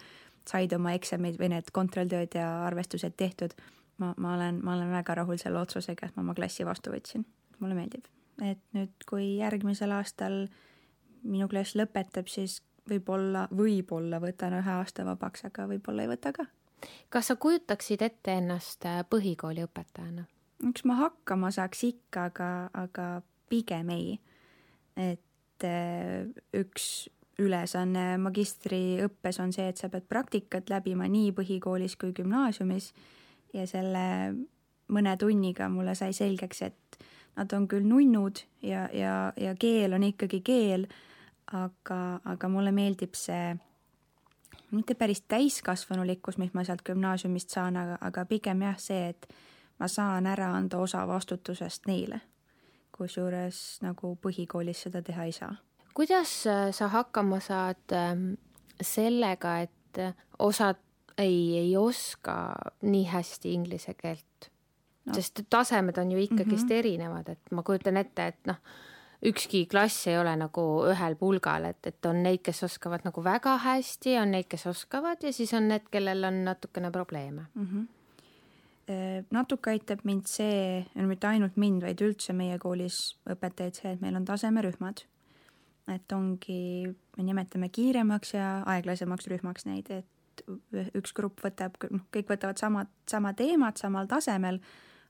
[0.49, 3.57] said oma eksamid või need kontrolltööd ja arvestused tehtud.
[3.99, 7.27] ma, ma olen, ma olen väga rahul selle otsusega, et ma oma klassi vastu võtsin,
[7.59, 8.07] mulle meeldib
[8.45, 10.47] et nüüd, kui järgmisel aastal
[11.27, 16.47] minu klass lõpetab, siis võib-olla, võib-olla võtan ühe aasta vabaks, aga võib-olla ei võta ka.
[17.11, 20.29] kas sa kujutaksid ette ennast põhikooli õpetajana?
[20.71, 23.09] eks ma hakkama saaks ikka, aga, aga
[23.49, 24.19] pigem ei.
[24.97, 27.09] et äh, üks
[27.39, 32.91] ülesanne magistriõppes on see, et sa pead praktikat läbima nii põhikoolis kui gümnaasiumis
[33.55, 34.07] ja selle
[34.91, 36.99] mõne tunniga mulle sai selgeks, et
[37.39, 40.89] nad on küll nunnud ja, ja, ja keel on ikkagi keel,
[41.55, 43.55] aga, aga mulle meeldib see
[44.71, 49.29] mitte päris täiskasvanulikkus, mis ma sealt gümnaasiumist saan, aga, aga pigem jah, see, et
[49.81, 52.21] ma saan ära anda osa vastutusest neile.
[52.99, 55.55] Kusjuures nagu põhikoolis seda teha ei saa.
[55.95, 58.33] kuidas äh, sa hakkama saad ähm,
[58.83, 60.81] sellega, et äh, osad
[61.19, 64.51] ei, ei oska nii hästi inglise keelt?
[65.07, 65.15] no..
[65.15, 66.79] sest tasemed on ju ikkagist mm -hmm.
[66.79, 68.57] erinevad, et ma kujutan ette, et noh,
[69.27, 73.57] ükski klass ei ole nagu ühel pulgal, et, et on neid, kes oskavad nagu väga
[73.59, 77.65] hästi, on neid, kes oskavad ja siis on need, kellel on natukene probleeme mm.
[77.65, 77.98] -hmm
[79.35, 84.17] natuke aitab mind see, mitte ainult mind, vaid üldse meie koolis õpetajaid see, et meil
[84.17, 85.05] on tasemerühmad.
[85.89, 90.43] et ongi, me nimetame kiiremaks ja aeglasemaks rühmaks neid, et
[90.97, 94.61] üks grupp võtab, noh, kõik võtavad samad, sama teemat samal tasemel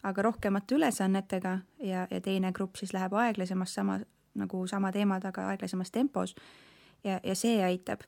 [0.03, 3.99] aga rohkemate ülesannetega ja, ja teine grupp siis läheb aeglasemas sama,
[4.38, 6.35] nagu sama teemad, aga aeglasemas tempos.
[7.05, 8.03] ja, ja see aitab.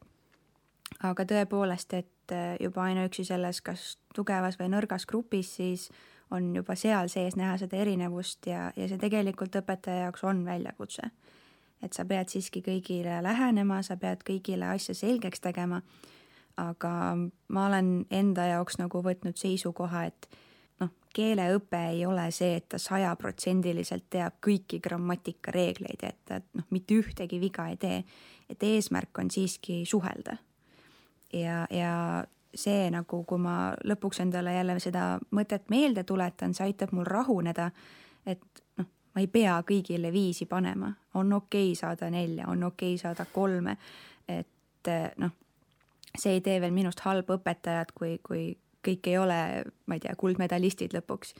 [1.02, 5.90] Aga tõepoolest, et äh, juba ainuüksi selles, kas tugevas või nõrgas grupis, siis
[6.30, 11.10] on juba seal sees näha seda erinevust ja, ja see tegelikult õpetaja jaoks on väljakutse.
[11.82, 15.80] et sa pead siiski kõigile lähenema, sa pead kõigile asja selgeks tegema,
[16.56, 16.92] aga
[17.48, 20.28] ma olen enda jaoks nagu võtnud seisukoha, et
[20.80, 27.00] noh, keeleõpe ei ole see, et ta sajaprotsendiliselt teab kõiki grammatikareegleid et ta noh, mitte
[27.00, 28.04] ühtegi viga ei tee.
[28.50, 30.36] et eesmärk on siiski suhelda.
[31.32, 31.92] Ja, ja
[32.54, 35.04] see nagu, kui ma lõpuks endale jälle seda
[35.36, 37.70] mõtet meelde tuletan, see aitab mul rahuneda,
[38.26, 42.94] et noh, ma ei pea kõigile viisi panema, on okei okay saada nelja, on okei
[42.94, 43.76] okay saada kolme,
[44.28, 45.36] et noh,
[46.18, 48.50] see ei tee veel minust halba õpetajat, kui, kui
[48.86, 49.40] kõik ei ole,
[49.86, 51.34] ma ei tea, kuldmedalistid lõpuks.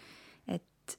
[0.47, 0.97] et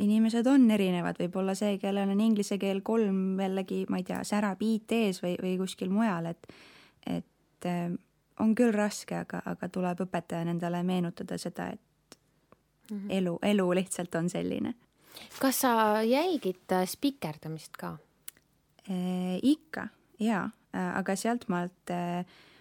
[0.00, 4.62] inimesed on erinevad, võib-olla see, kellel on inglise keel kolm jällegi, ma ei tea, särab
[4.64, 6.46] IT-s või, või kuskil mujal, et,
[7.06, 7.90] et äh,
[8.40, 12.18] on küll raske, aga, aga tuleb õpetajana endale meenutada seda, et
[12.90, 13.16] mm -hmm.
[13.18, 14.74] elu, elu lihtsalt on selline.
[15.40, 17.96] kas sa jälgid äh, spikerdamist ka
[18.88, 19.38] e,?
[19.42, 21.90] ikka, jaa, äh, aga sealtmaalt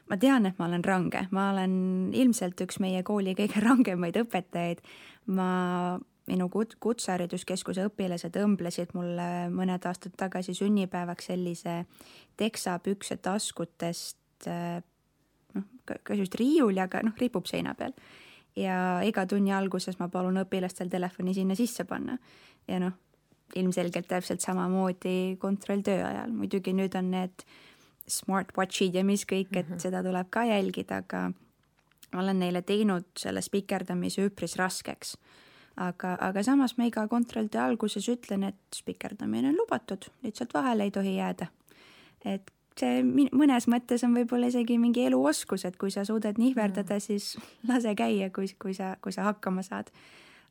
[0.09, 1.73] ma tean, et ma olen range, ma olen
[2.17, 4.81] ilmselt üks meie kooli kõige rangemaid õpetajaid.
[5.37, 5.49] ma,
[6.29, 11.83] minu kut-, kutsehariduskeskuse õpilased õmblesid mulle mõned aastad tagasi sünnipäevaks sellise
[12.37, 14.49] teksapükse taskutest
[16.03, 17.93] ka just riiuli, aga noh, ripub seina peal.
[18.55, 22.17] ja iga tunni alguses ma palun õpilastel telefoni sinna sisse panna
[22.67, 22.93] ja noh,
[23.55, 27.45] ilmselgelt täpselt samamoodi kontrolltöö ajal, muidugi nüüd on need
[28.09, 29.81] smartwatchid ja mis kõik, et mm -hmm.
[29.81, 31.31] seda tuleb ka jälgida, aga
[32.13, 35.17] ma olen neile teinud selle spikerdamise üpris raskeks.
[35.79, 40.91] aga, aga samas ma iga kontrolltöö alguses ütlen, et spikerdamine on lubatud, lihtsalt vahele ei
[40.91, 41.47] tohi jääda.
[42.25, 47.03] et see mõnes mõttes on võib-olla isegi mingi eluoskus, et kui sa suudad nihverdada mm.,
[47.03, 47.33] siis
[47.67, 49.91] lase käia, kui, kui sa, kui sa hakkama saad.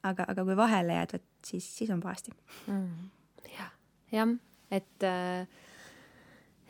[0.03, 2.31] aga, aga kui vahele jääd, vot siis, siis on pahasti
[2.67, 3.09] mm..
[3.57, 3.73] jah,
[4.13, 4.37] jah,
[4.71, 5.47] et äh,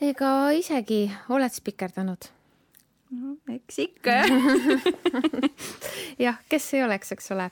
[0.01, 2.31] ega isegi oled spikerdanud
[3.17, 4.17] no eks ikka
[6.25, 7.49] jah kes ei oleks, eks ole.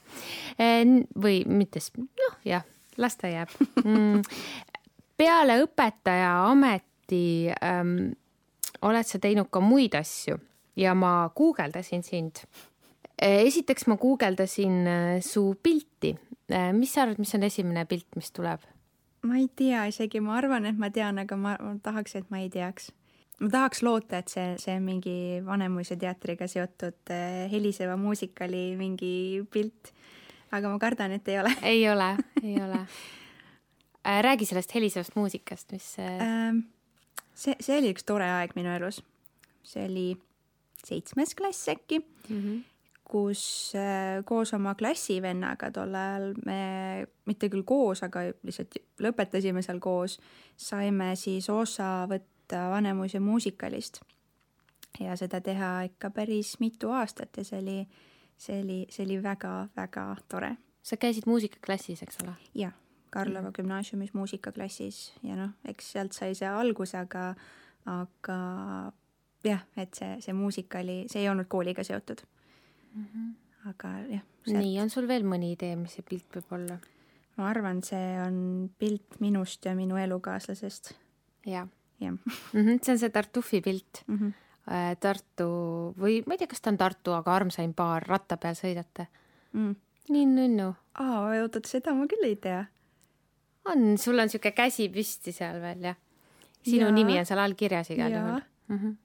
[1.23, 2.65] või mitte, noh jah,
[3.01, 4.23] las ta jääb mm.
[5.17, 6.33] peale õpetaja
[7.07, 8.17] ameti ähm,
[8.83, 10.39] oled sa teinud ka muid asju
[10.77, 12.37] ja ma guugeldasin sind.
[13.23, 16.17] esiteks ma guugeldasin äh, su pilti.
[16.51, 18.61] Äh, mis sa arvad, mis on esimene pilt, mis tuleb?
[19.27, 22.39] ma ei tea isegi, ma arvan, et ma tean, aga ma, ma tahaks, et ma
[22.39, 22.93] ei teaks
[23.41, 27.11] ma tahaks loota, et see, see mingi Vanemuise teatriga seotud
[27.51, 29.91] heliseva muusikali mingi pilt.
[30.53, 31.57] aga ma kardan, et ei ole.
[31.63, 32.85] ei ole, ei ole
[34.29, 36.76] räägi sellest helisevast muusikast, mis ähm,.
[37.37, 39.03] See, see oli üks tore aeg minu elus.
[39.67, 40.09] see oli
[40.87, 42.63] seitsmes klass äkki mm, -hmm.
[43.05, 49.79] kus äh, koos oma klassivennaga tol ajal me, mitte küll koos, aga lihtsalt lõpetasime seal
[49.81, 50.19] koos,
[50.57, 54.01] saime siis osa võtta võtta Vanemuise muusikalist
[55.01, 57.89] ja seda teha ikka päris mitu aastat ja see oli,
[58.39, 60.57] see oli, see oli väga-väga tore.
[60.83, 62.35] sa käisid muusikaklassis, eks ole?
[62.55, 62.73] jah,
[63.17, 67.31] Karlova gümnaasiumis muusikaklassis ja noh, eks sealt sai see alguse, aga,
[67.91, 68.39] aga
[69.47, 72.23] jah, et see, see muusika oli, see ei olnud kooliga seotud
[72.93, 73.07] mm.
[73.07, 73.33] -hmm.
[73.73, 74.27] aga jah.
[74.47, 76.79] nii, on sul veel mõni idee, mis see pilt võib olla?
[77.37, 78.39] ma arvan, see on
[78.79, 80.95] pilt minust ja minu elukaaslasest.
[81.47, 81.69] jah
[82.01, 82.79] jah -hmm,.
[82.83, 84.19] see on see Tartufi pilt mm.
[84.19, 84.33] -hmm.
[85.01, 85.49] Tartu
[85.95, 89.07] või ma ei tea, kas ta on Tartu, aga armsaim paar, ratta peal sõidate
[89.53, 89.77] mm..
[90.09, 90.73] nii nunnu.
[90.95, 92.65] aa, oot-oot, seda ma küll ei tea.
[93.73, 95.99] On, sul on sihuke käsi püsti seal veel, jah?
[96.67, 96.95] sinu ja.
[96.95, 98.79] nimi on seal all kirjas igal juhul mm.
[98.79, 99.03] -hmm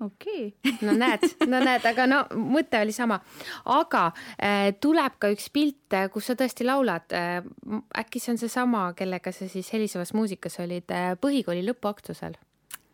[0.00, 0.72] okei okay.
[0.82, 3.20] no näed, no näed, aga no mõte oli sama.
[3.64, 7.38] aga äh, tuleb ka üks pilt, äh, kus sa tõesti laulad äh,.
[8.02, 12.36] äkki see on seesama, kellega sa siis helisevas muusikas olid äh, põhikooli lõpuaktusel?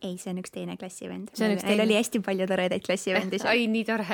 [0.01, 1.33] ei, see on üks teine klassivend.
[1.39, 3.51] meil oli hästi palju toredaid klassivendi seal.
[3.55, 4.07] ai, nii tore.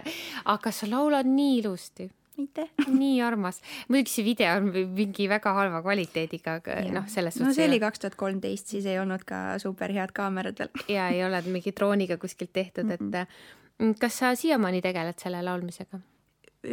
[0.46, 2.68] aga sa laulad nii ilusti mitte.
[3.02, 3.62] nii armas.
[3.88, 7.48] muidugi see video on mingi väga halva kvaliteediga, aga noh, selles suhtes.
[7.48, 10.74] no see oli kaks tuhat kolmteist, siis ei olnud ka super head kaamerad veel.
[10.92, 13.22] ja ei ole mingi drooniga kuskilt tehtud mm, -mm.
[13.26, 16.00] et mm, kas sa siiamaani tegeled selle laulmisega?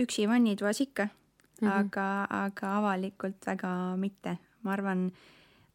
[0.05, 1.79] üksi vannitoas ikka mm, -hmm.
[1.79, 4.39] aga, aga avalikult väga mitte.
[4.63, 5.13] ma arvan,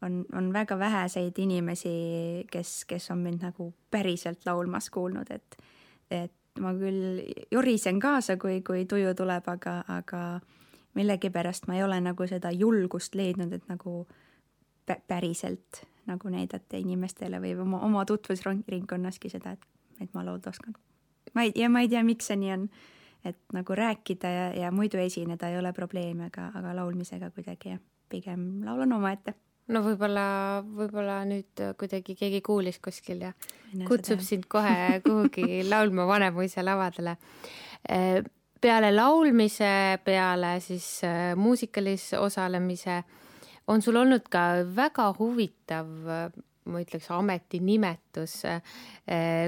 [0.02, 5.56] on, on väga väheseid inimesi, kes, kes on mind nagu päriselt laulmas kuulnud, et,
[6.10, 7.20] et ma küll
[7.52, 10.22] jorisen kaasa, kui, kui tuju tuleb, aga, aga
[10.98, 14.06] millegipärast ma ei ole nagu seda julgust leidnud, et nagu
[15.06, 19.66] päriselt nagu näidata inimestele või oma, oma tutvusringkonnaski seda, et,
[20.00, 20.74] et ma laulda oskan.
[21.34, 22.66] ma ei, ja ma ei tea, miks see nii on.
[23.24, 27.80] et nagu rääkida ja, ja muidu esineda ei ole probleemi, aga, aga laulmisega kuidagi jah,
[28.08, 29.34] pigem laulan omaette
[29.70, 30.24] no võib-olla,
[30.64, 33.32] võib-olla nüüd kuidagi keegi kuulis kuskil ja
[33.70, 37.16] Mine kutsub sind kohe kuhugi laulma Vanemuise lavadele.
[38.60, 43.02] peale laulmise, peale siis äh, muusikalis osalemise
[43.70, 45.86] on sul olnud ka väga huvitav,
[46.70, 48.60] ma ütleks, ametinimetus äh,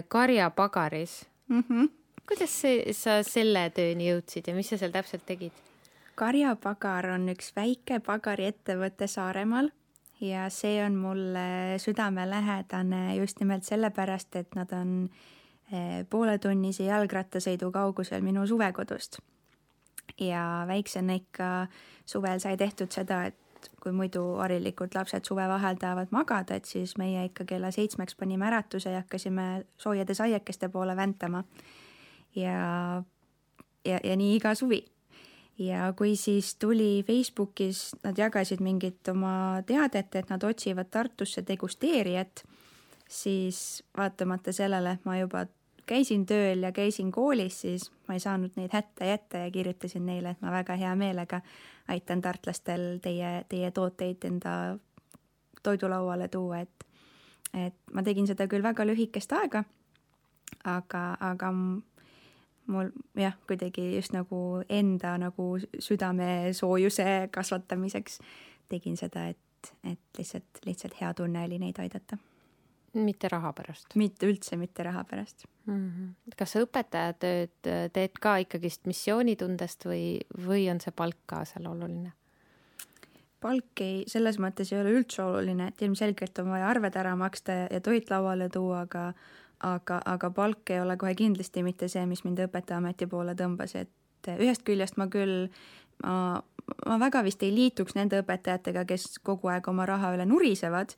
[0.08, 1.64] karjapagaris mm.
[1.68, 1.90] -hmm.
[2.28, 5.52] kuidas see, sa selle tööni jõudsid ja mis sa seal täpselt tegid?
[6.14, 9.70] karjapagar on üks väike pagariettevõte Saaremaal
[10.22, 15.10] ja see on mulle südamelähedane just nimelt sellepärast, et nad on
[15.72, 19.18] eh, pooletunnise jalgrattasõidu kaugusel minu suvekodust.
[20.20, 21.66] ja väiksena ikka
[22.06, 27.24] suvel sai tehtud seda, et kui muidu harilikult lapsed suvevaheajal tahavad magada, et siis meie
[27.24, 31.44] ikka kella seitsmeks panime äratuse ja hakkasime soojade saiakeste poole väntama.
[32.36, 33.02] ja,
[33.84, 34.84] ja, ja nii iga suvi
[35.66, 42.44] ja kui siis tuli Facebookis, nad jagasid mingit oma teadet, et nad otsivad Tartusse degusteerijat,
[43.08, 45.46] siis vaatamata sellele, et ma juba
[45.86, 50.34] käisin tööl ja käisin koolis, siis ma ei saanud neid hätta jätta ja kirjutasin neile,
[50.34, 51.42] et ma väga hea meelega
[51.88, 54.54] aitan tartlastel teie, teie tooteid enda
[55.62, 56.88] toidulauale tuua, et
[57.52, 59.60] et ma tegin seda küll väga lühikest aega,
[60.64, 61.50] aga, aga
[62.66, 68.20] mul jah, kuidagi just nagu enda nagu südamesoojuse kasvatamiseks
[68.70, 72.18] tegin seda, et, et lihtsalt, lihtsalt hea tunne oli neid aidata.
[72.94, 73.96] mitte raha pärast?
[73.96, 75.90] mitte üldse, mitte raha pärast mm.
[75.90, 76.34] -hmm.
[76.36, 82.12] kas sa õpetajatööd teed ka ikkagist missioonitundest või, või on see palk ka seal oluline?
[83.42, 87.52] palk ei, selles mõttes ei ole üldse oluline, et ilmselgelt on vaja arved ära maksta
[87.70, 89.12] ja toit lauale tuua, aga
[89.62, 94.32] aga, aga palk ei ole kohe kindlasti mitte see, mis mind õpetajaameti poole tõmbas, et
[94.38, 95.48] ühest küljest ma küll,
[96.04, 96.42] ma,
[96.86, 100.94] ma väga vist ei liituks nende õpetajatega, kes kogu aeg oma raha üle nurisevad,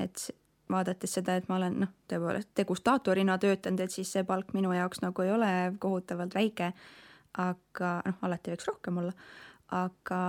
[0.00, 0.28] et
[0.70, 5.02] vaadates seda, et ma olen noh, tõepoolest degustaatorina töötanud, et siis see palk minu jaoks
[5.04, 5.50] nagu ei ole
[5.80, 6.72] kohutavalt väike,
[7.44, 9.12] aga noh, alati võiks rohkem olla,
[9.74, 10.20] aga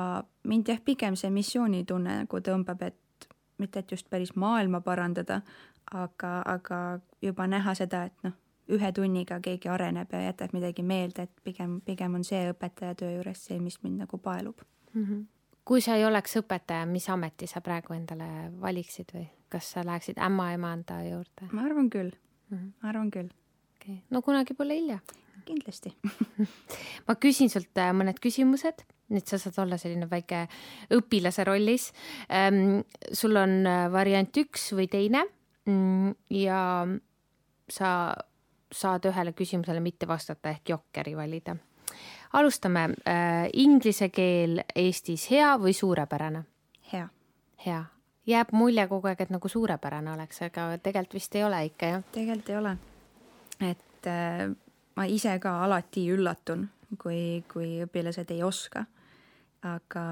[0.49, 3.29] mind jah, pigem see missioonitunne nagu tõmbab, et
[3.61, 5.39] mitte, et just päris maailma parandada,
[5.93, 8.33] aga, aga juba näha seda, et noh,
[8.73, 13.11] ühe tunniga keegi areneb ja jätab midagi meelde, et pigem, pigem on see õpetaja töö
[13.17, 14.61] juures see, mis mind nagu paelub
[14.93, 15.03] mm.
[15.03, 15.25] -hmm.
[15.65, 20.17] kui sa ei oleks õpetaja, mis ameti sa praegu endale valiksid või kas sa läheksid
[20.17, 21.51] ämmaemanda juurde?
[21.51, 22.11] ma arvan küll
[22.49, 22.71] mm, -hmm.
[22.81, 23.29] ma arvan küll.
[23.75, 24.99] okei okay., no kunagi pole hilja.
[25.45, 25.93] kindlasti
[27.07, 30.47] ma küsin sult äh, mõned küsimused nüüd sa saad olla selline väike
[30.89, 31.91] õpilase rollis
[32.29, 32.81] ähm,.
[33.13, 35.25] sul on äh, variant üks või teine
[36.29, 36.87] ja
[37.69, 37.89] sa
[38.71, 41.55] saad ühele küsimusele mitte vastata ehk jokkeri valida.
[42.33, 43.49] alustame äh,.
[43.53, 46.43] Inglise keel Eestis hea või suurepärane?
[46.93, 47.07] hea.
[47.65, 47.83] hea.
[48.27, 52.03] jääb mulje kogu aeg, et nagu suurepärane oleks, aga tegelikult vist ei ole ikka, jah?
[52.11, 52.77] tegelikult ei ole.
[53.61, 54.49] et äh,
[54.95, 56.69] ma ise ka alati üllatun,
[57.01, 58.85] kui, kui õpilased ei oska
[59.65, 60.05] aga,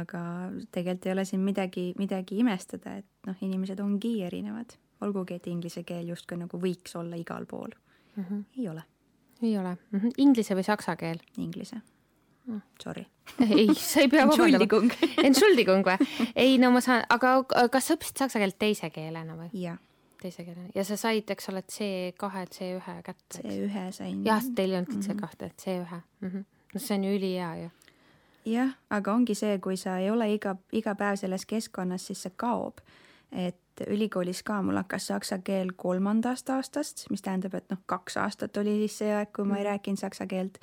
[0.00, 0.22] aga
[0.72, 4.74] tegelikult ei ole siin midagi, midagi imestada, et noh, inimesed ongi erinevad,
[5.04, 7.70] olgugi et inglise keel justkui nagu võiks olla igal pool
[8.16, 8.24] mm.
[8.24, 8.44] -hmm.
[8.58, 8.82] ei ole.
[9.42, 9.98] ei ole mm.
[9.98, 10.12] -hmm.
[10.16, 11.20] Inglise või saksa keel?
[11.36, 11.80] Inglise
[12.46, 12.60] mm..
[12.82, 13.06] Sorry.
[13.50, 14.94] ei, sa ei pea vabandama.
[15.24, 16.08] Entschuldigung või?
[16.34, 19.50] ei, no ma saan, aga kas sa õppisid saksa keelt teise keelena või?
[19.52, 19.78] jah
[20.22, 23.42] teise keelena ja sa said, eks ole, C2, C1 kätte.
[23.42, 24.24] C1 sain.
[24.24, 26.28] jah, teil ei olnudki C2, et C1 mm.
[26.28, 26.44] -hmm.
[26.74, 27.70] no see on ju ülihea ju
[28.48, 32.34] jah, aga ongi see, kui sa ei ole iga, iga päev selles keskkonnas, siis see
[32.36, 32.80] kaob.
[33.32, 38.56] et ülikoolis ka mul hakkas saksa keel kolmandast aastast, mis tähendab, et noh, kaks aastat
[38.56, 39.68] oli siis see aeg, kui ma ei mm.
[39.68, 40.58] rääkinud saksa keelt.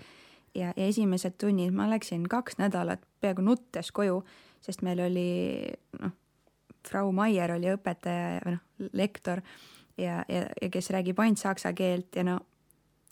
[0.56, 4.24] ja, ja esimesed tunnid ma läksin kaks nädalat peaaegu nuttes koju,
[4.62, 5.30] sest meil oli
[6.02, 6.16] noh,
[6.90, 9.42] Frau Maier oli õpetaja või noh, lektor
[9.98, 12.40] ja, ja, ja kes räägib ainult saksa keelt ja no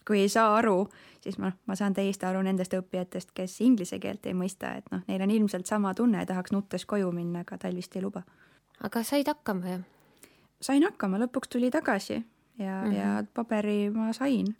[0.07, 0.87] kui ei saa aru,
[1.21, 5.03] siis ma, ma saan täiesti aru nendest õppijatest, kes inglise keelt ei mõista, et noh,
[5.07, 8.23] neil on ilmselt sama tunne, tahaks nuttes koju minna, aga tal vist ei luba.
[8.83, 9.79] aga said hakkama ju?
[10.61, 12.23] sain hakkama, lõpuks tuli tagasi
[12.59, 12.97] ja mm, -hmm.
[12.97, 14.55] ja paberi ma sain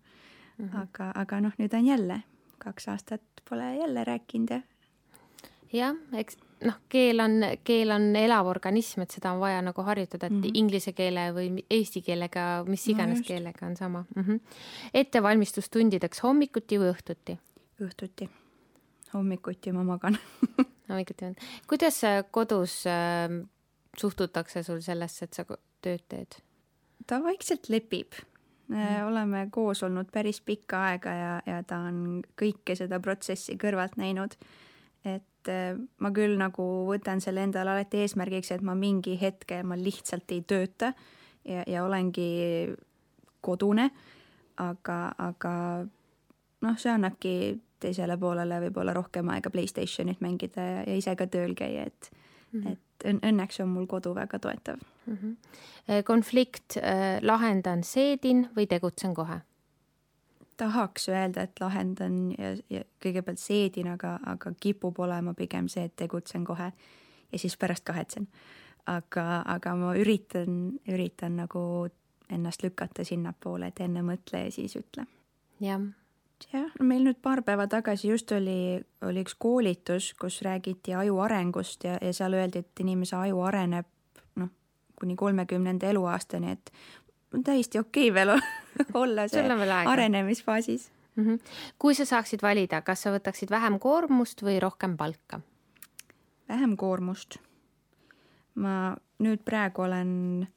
[0.58, 0.70] mm.
[0.70, 0.82] -hmm.
[0.82, 2.24] aga, aga noh, nüüd on jälle,
[2.58, 4.62] kaks aastat pole jälle rääkinud ja.
[5.74, 10.28] jah, eks noh, keel on, keel on elav organism, et seda on vaja nagu harjutada,
[10.28, 10.60] et mm -hmm.
[10.62, 14.24] inglise keele või eesti keelega, mis iganes no keelega on sama mm.
[14.24, 14.40] -hmm.
[14.94, 17.38] ettevalmistustundideks hommikuti või õhtuti?
[17.82, 18.30] õhtuti.
[19.14, 20.18] hommikuti ma magan
[20.90, 21.36] hommikuti on.
[21.68, 22.02] kuidas
[22.32, 23.48] kodus äh,
[23.98, 25.46] suhtutakse sul sellesse, et sa
[25.82, 26.42] tööd teed?
[27.08, 28.14] ta vaikselt lepib
[28.68, 29.08] mm.
[29.08, 34.38] oleme koos olnud päris pikka aega ja, ja ta on kõike seda protsessi kõrvalt näinud.
[35.52, 40.32] Äh, ma küll nagu võtan selle endale alati eesmärgiks, et ma mingi hetke, ma lihtsalt
[40.32, 40.94] ei tööta
[41.46, 42.74] ja, ja olengi
[43.44, 43.90] kodune,
[44.62, 45.54] aga, aga
[46.64, 47.36] noh, see annabki
[47.84, 52.12] teisele poolele võib-olla rohkem aega Playstationit mängida ja, ja ise ka tööl käia, et
[52.52, 52.72] mm, -hmm.
[52.72, 55.18] et õn õnneks on mul kodu väga toetav mm.
[55.18, 56.04] -hmm.
[56.08, 59.42] konflikt äh, lahendan seedin või tegutsen kohe
[60.58, 65.96] tahaks öelda, et lahendan ja, ja kõigepealt seedin, aga, aga kipub olema pigem see, et
[65.96, 66.72] tegutsen kohe
[67.34, 68.28] ja siis pärast kahetsen.
[68.86, 71.88] aga, aga ma üritan, üritan nagu
[72.30, 75.06] ennast lükata sinnapoole, et enne mõtle ja siis ütle.
[75.60, 75.82] jah.
[76.52, 81.84] jah, meil nüüd paar päeva tagasi just oli, oli üks koolitus, kus räägiti aju arengust
[81.84, 83.88] ja, ja seal öeldi, et inimese aju areneb
[84.36, 84.52] noh,
[85.00, 86.74] kuni kolmekümnenda eluaastani, et
[87.34, 88.36] on täiesti okei okay veel
[89.04, 89.46] olla see
[89.86, 91.26] arenemisfaasis mm.
[91.26, 91.40] -hmm.
[91.80, 95.40] kui sa saaksid valida, kas sa võtaksid vähem koormust või rohkem palka?
[96.50, 97.38] vähem koormust.
[98.56, 100.48] ma nüüd praegu olen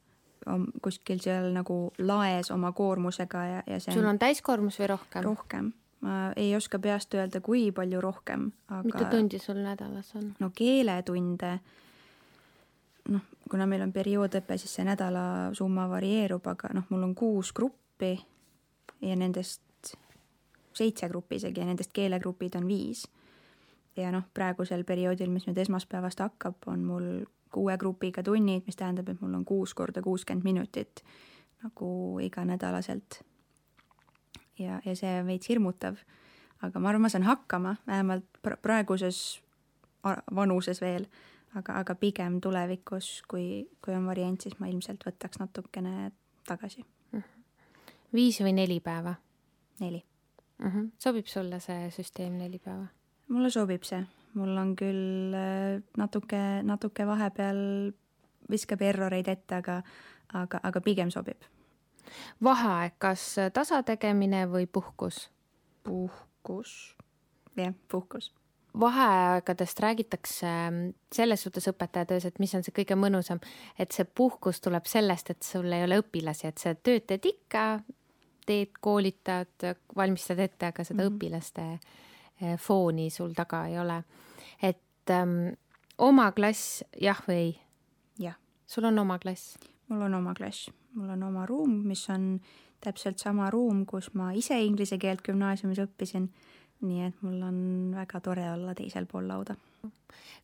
[0.81, 5.23] kuskil seal nagu laes oma koormusega ja, ja see sul on täiskoormus või rohkem?
[5.23, 5.71] rohkem.
[6.01, 10.33] ma ei oska peast öelda, kui palju rohkem, aga mitu tundi sul nädalas on?
[10.39, 11.59] no keeletunde
[13.09, 18.15] noh, kuna meil on perioodõpe, siis see nädalasumma varieerub, aga noh, mul on kuus gruppi
[19.01, 19.93] ja nendest
[20.77, 23.07] seitse gruppi isegi ja nendest keelegrupid on viis.
[23.97, 27.07] ja noh, praegusel perioodil, mis nüüd esmaspäevast hakkab, on mul
[27.51, 31.03] kuue grupiga tunnid, mis tähendab, et mul on kuus korda kuuskümmend minutit
[31.63, 33.23] nagu iganädalaselt.
[34.59, 35.97] ja, ja see on veits hirmutav,
[36.61, 39.41] aga ma arvan, ma saan hakkama, vähemalt praeguses
[40.35, 41.07] vanuses veel
[41.55, 46.11] aga, aga pigem tulevikus, kui, kui on variant, siis ma ilmselt võtaks natukene
[46.47, 46.85] tagasi.
[48.13, 49.15] viis või neli päeva?
[49.79, 50.03] neli
[50.59, 50.67] mm.
[50.67, 50.91] -hmm.
[50.97, 52.87] sobib sulle see süsteem neli päeva?
[53.27, 57.91] mulle sobib see, mul on küll äh, natuke, natuke vahepeal
[58.49, 59.81] viskab erroreid ette, aga,
[60.33, 61.41] aga, aga pigem sobib.
[62.43, 65.29] vaheaeg, kas tasategemine või puhkus?
[65.83, 66.95] puhkus,
[67.55, 68.33] jah, puhkus
[68.79, 70.47] vaheaegadest räägitakse
[71.15, 73.39] selles suhtes õpetajatöös, et mis on see kõige mõnusam,
[73.79, 77.67] et see puhkus tuleb sellest, et sul ei ole õpilasi, et sa tööd teed ikka,
[78.47, 81.15] teed, koolitad, valmistad ette, aga seda mm -hmm.
[81.15, 81.79] õpilaste
[82.41, 84.03] eh, fooni sul taga ei ole.
[84.61, 85.53] et ähm,
[85.97, 87.59] oma klass, jah või ei?
[88.19, 88.35] jah.
[88.67, 89.57] sul on oma klass?
[89.87, 92.39] mul on oma klass, mul on oma ruum, mis on
[92.83, 96.29] täpselt sama ruum, kus ma ise inglise keelt gümnaasiumis õppisin.
[96.81, 97.59] Nii et mul on
[97.95, 99.55] väga tore olla teisel pool lauda.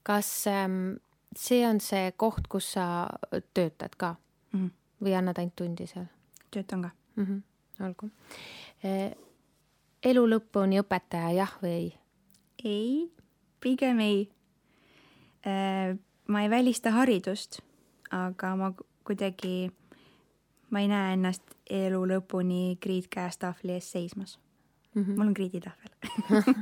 [0.04, 0.96] kas ähm,
[1.36, 3.08] see on see koht, kus sa
[3.54, 4.16] töötad ka
[4.52, 4.70] mm -hmm.
[5.06, 6.06] või annad ainult tundi seal?
[6.52, 7.26] töötan ka mm.
[7.26, 7.42] -hmm
[7.82, 8.10] olgu.
[8.84, 9.12] Eh,
[10.04, 11.92] elu lõpuni õpetaja, jah või ei?
[12.64, 12.90] ei,
[13.64, 14.20] pigem ei.
[15.46, 15.96] Eh,
[16.28, 17.62] ma ei välista haridust,
[18.12, 18.72] aga ma
[19.04, 19.72] kuidagi,
[20.72, 24.38] ma ei näe ennast elu lõpuni kriid käes tahvli ees seismas
[24.94, 25.04] mm.
[25.04, 25.18] -hmm.
[25.18, 25.92] mul on kriiditahvel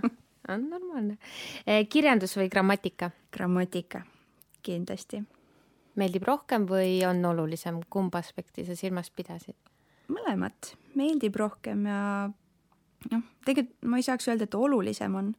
[0.53, 1.17] on normaalne.
[1.67, 3.11] Eh, kirjandus või grammatika?
[3.33, 4.01] grammatika,
[4.63, 5.23] kindlasti.
[5.95, 9.55] meeldib rohkem või on olulisem, kumba aspekti sa silmas pidasid?
[10.11, 12.29] mõlemat, meeldib rohkem ja
[13.11, 15.33] noh, tegelikult ma ei saaks öelda, et olulisem on,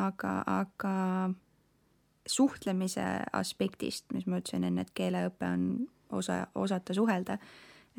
[0.00, 0.94] aga, aga
[2.26, 5.66] suhtlemise aspektist, mis ma ütlesin enne, et keeleõpe on
[6.16, 7.38] osa, osata suhelda,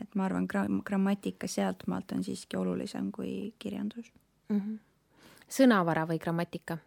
[0.02, 4.12] et ma arvan, gra-, grammatika sealtmaalt on siiski olulisem kui kirjandus
[4.50, 4.60] mm.
[4.60, 4.78] -hmm.
[5.50, 6.78] sõnavara või grammatika?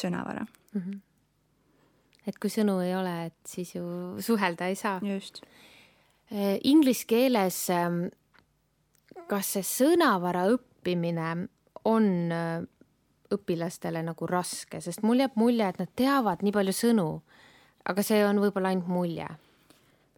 [0.00, 0.80] sõnavara mm.
[0.80, 1.00] -hmm.
[2.26, 3.84] et kui sõnu ei ole, et siis ju
[4.20, 5.00] suhelda ei saa.
[5.02, 5.42] just
[6.32, 8.08] Äh, inglise keeles, ähm,
[9.30, 11.46] kas see sõnavara õppimine
[11.86, 12.64] on äh,
[13.30, 17.06] õpilastele nagu raske, sest mul jääb mulje, et nad teavad nii palju sõnu,
[17.86, 19.28] aga see on võib-olla ainult mulje.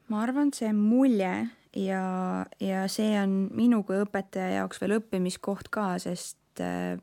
[0.09, 5.91] ma arvan, see mulje ja, ja see on minu kui õpetaja jaoks veel õppimiskoht ka,
[6.03, 6.97] sest äh,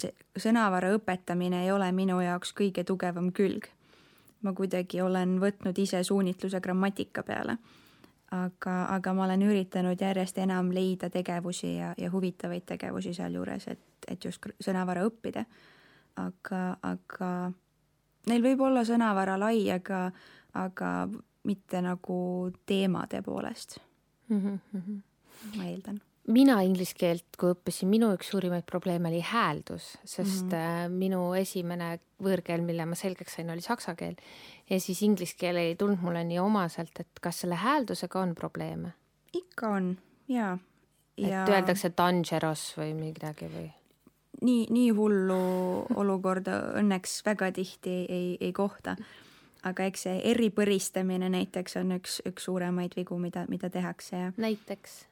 [0.00, 3.70] see sõnavara õpetamine ei ole minu jaoks kõige tugevam külg.
[4.44, 7.56] ma kuidagi olen võtnud ise suunitluse grammatika peale
[8.34, 13.84] aga, aga ma olen üritanud järjest enam leida tegevusi ja, ja huvitavaid tegevusi sealjuures, et,
[14.08, 15.44] et just sõnavara õppida.
[16.16, 17.30] aga, aga
[18.30, 20.06] neil võib olla sõnavara lai, aga,
[20.54, 20.90] aga
[21.44, 22.18] mitte nagu
[22.66, 23.80] teemade poolest
[24.28, 24.58] mm.
[24.72, 25.00] -hmm.
[25.56, 30.58] ma eeldan mina inglise keelt, kui õppisin, minu üks suurimaid probleeme oli hääldus, sest mm
[30.58, 30.98] -hmm.
[31.02, 34.16] minu esimene võõrkeel, mille ma selgeks sain, oli saksa keel
[34.70, 38.94] ja siis inglise keel ei tulnud mulle nii omaselt, et kas selle hääldusega on probleeme?
[39.32, 39.98] ikka on
[40.28, 40.58] ja,
[41.16, 41.42] ja....
[41.42, 43.68] et öeldakse dangerous või midagi või?
[44.42, 48.96] nii, nii hullu olukorda õnneks väga tihti ei, ei kohta.
[49.64, 54.32] Aga eks see eripõristamine näiteks on üks, üks suuremaid vigu, mida, mida tehakse ja.
[54.36, 55.04] näiteks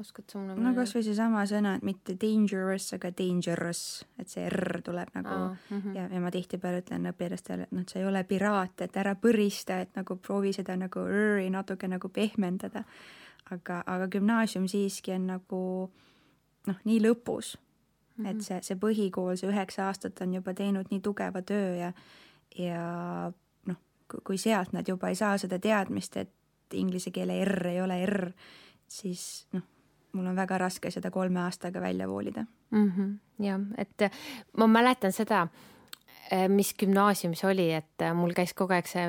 [0.00, 3.82] oskad sa mulle no kasvõi seesama sõna, et mitte dangerous, aga dangerous,
[4.18, 5.96] et see R tuleb nagu Aa, mm -hmm.
[5.96, 9.80] ja, ja ma tihtipeale ütlen õpilastele, et noh, sa ei ole piraat, et ära põrista,
[9.80, 12.84] et nagu proovi seda nagu R-i natuke nagu pehmendada.
[13.50, 15.90] aga, aga gümnaasium siiski on nagu
[16.66, 17.58] noh, nii lõpus
[18.16, 18.30] mm, -hmm.
[18.30, 21.92] et see, see põhikool, see üheksa aastat on juba teinud nii tugeva töö ja,
[22.58, 23.32] ja
[24.24, 26.32] kui sealt nad juba ei saa seda teadmist, et
[26.74, 28.32] inglise keele R ei ole R,
[28.88, 29.62] siis noh
[30.14, 32.90] mul on väga raske seda kolme aastaga välja voolida mm.
[32.90, 34.10] -hmm, jah, et
[34.56, 35.48] ma mäletan seda,
[36.34, 39.04] eh, mis gümnaasiumis oli, et eh, mul käis kogu aeg see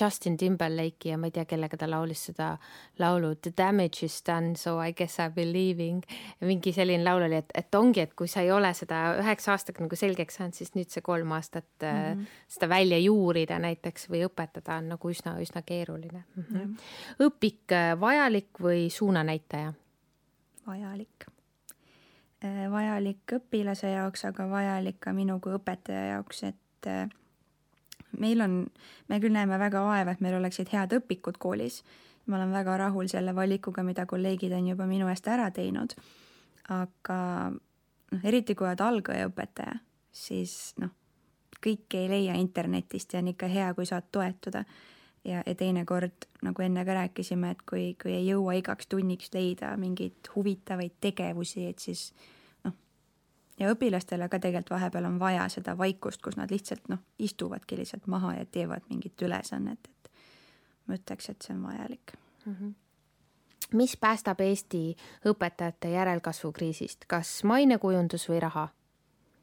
[0.00, 2.50] Justin Timberlake'i ja ma ei tea, kellega ta laulis seda
[3.02, 6.02] laulu The damage is done, so I guess I am leaving.
[6.40, 9.84] mingi selline laul oli, et, et ongi, et kui sa ei ole seda üheksa aastaga
[9.84, 12.26] nagu selgeks saanud, siis nüüd see kolm aastat mm -hmm.
[12.48, 16.44] seda välja juurida näiteks või õpetada on nagu üsna-üsna keeruline mm.
[16.50, 16.76] -hmm.
[17.28, 19.72] õpik vajalik või suunanäitaja?
[20.66, 21.26] vajalik.
[22.70, 27.08] Vajalik õpilase jaoks, aga vajalik ka minu kui õpetaja jaoks, et äh,
[28.18, 28.64] meil on,
[29.08, 31.82] me küll näeme väga vaeva, et meil oleksid head õpikud koolis.
[32.26, 35.94] ma olen väga rahul selle valikuga, mida kolleegid on juba minu eest ära teinud.
[36.68, 37.18] aga
[37.52, 39.76] noh, eriti kui oled algajaõpetaja,
[40.12, 40.90] siis noh,
[41.64, 44.64] kõike ei leia internetist ja on ikka hea, kui saad toetuda
[45.24, 49.74] ja, ja teinekord, nagu enne ka rääkisime, et kui, kui ei jõua igaks tunniks leida
[49.80, 52.12] mingeid huvitavaid tegevusi, et siis
[53.60, 58.06] ja õpilastele ka tegelikult vahepeal on vaja seda vaikust, kus nad lihtsalt noh, istuvadki lihtsalt
[58.06, 60.10] maha ja teevad mingit ülesannet, et
[60.86, 62.54] ma ütleks, et see on vajalik mm.
[62.54, 62.72] -hmm
[63.74, 64.96] mis päästab Eesti
[65.26, 68.68] õpetajate järelkasvukriisist, kas mainekujundus või raha?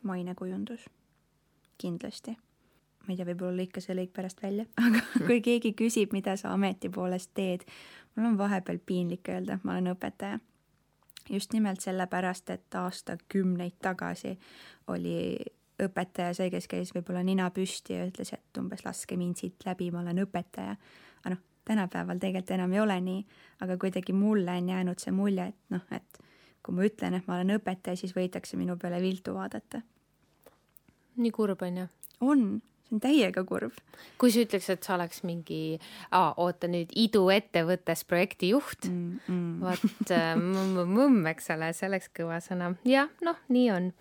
[0.03, 0.86] mainekujundus,
[1.78, 2.32] kindlasti.
[3.01, 6.53] ma ei tea, võib-olla lõika see lõik pärast välja, aga kui keegi küsib, mida sa
[6.53, 7.66] ameti poolest teed,
[8.16, 10.39] mul on vahepeal piinlik öelda, ma olen õpetaja
[11.32, 14.36] just nimelt sellepärast, et aastakümneid tagasi
[14.91, 15.38] oli
[15.82, 19.89] õpetaja see, kes käis võib-olla nina püsti ja ütles, et umbes laske mind siit läbi,
[19.91, 20.75] ma olen õpetaja.
[21.21, 23.21] aga noh, tänapäeval tegelikult enam ei ole nii,
[23.65, 26.21] aga kuidagi mulle on jäänud see mulje, et noh, et
[26.61, 29.82] kui ma ütlen, et ma olen õpetaja, siis võidakse minu peale viltu vaadata.
[31.15, 31.88] nii kurb on ju?
[32.21, 32.61] on,
[32.91, 33.73] see on täiega kurb.
[34.17, 35.79] kui sa ütleks, et sa oleks mingi,
[36.11, 39.59] oota nüüd iduettevõttes projektijuht mm, mm.
[39.61, 42.75] vot äh, mõmm, eks ole, see oleks kõva sõna.
[42.85, 43.91] jah, noh, nii on.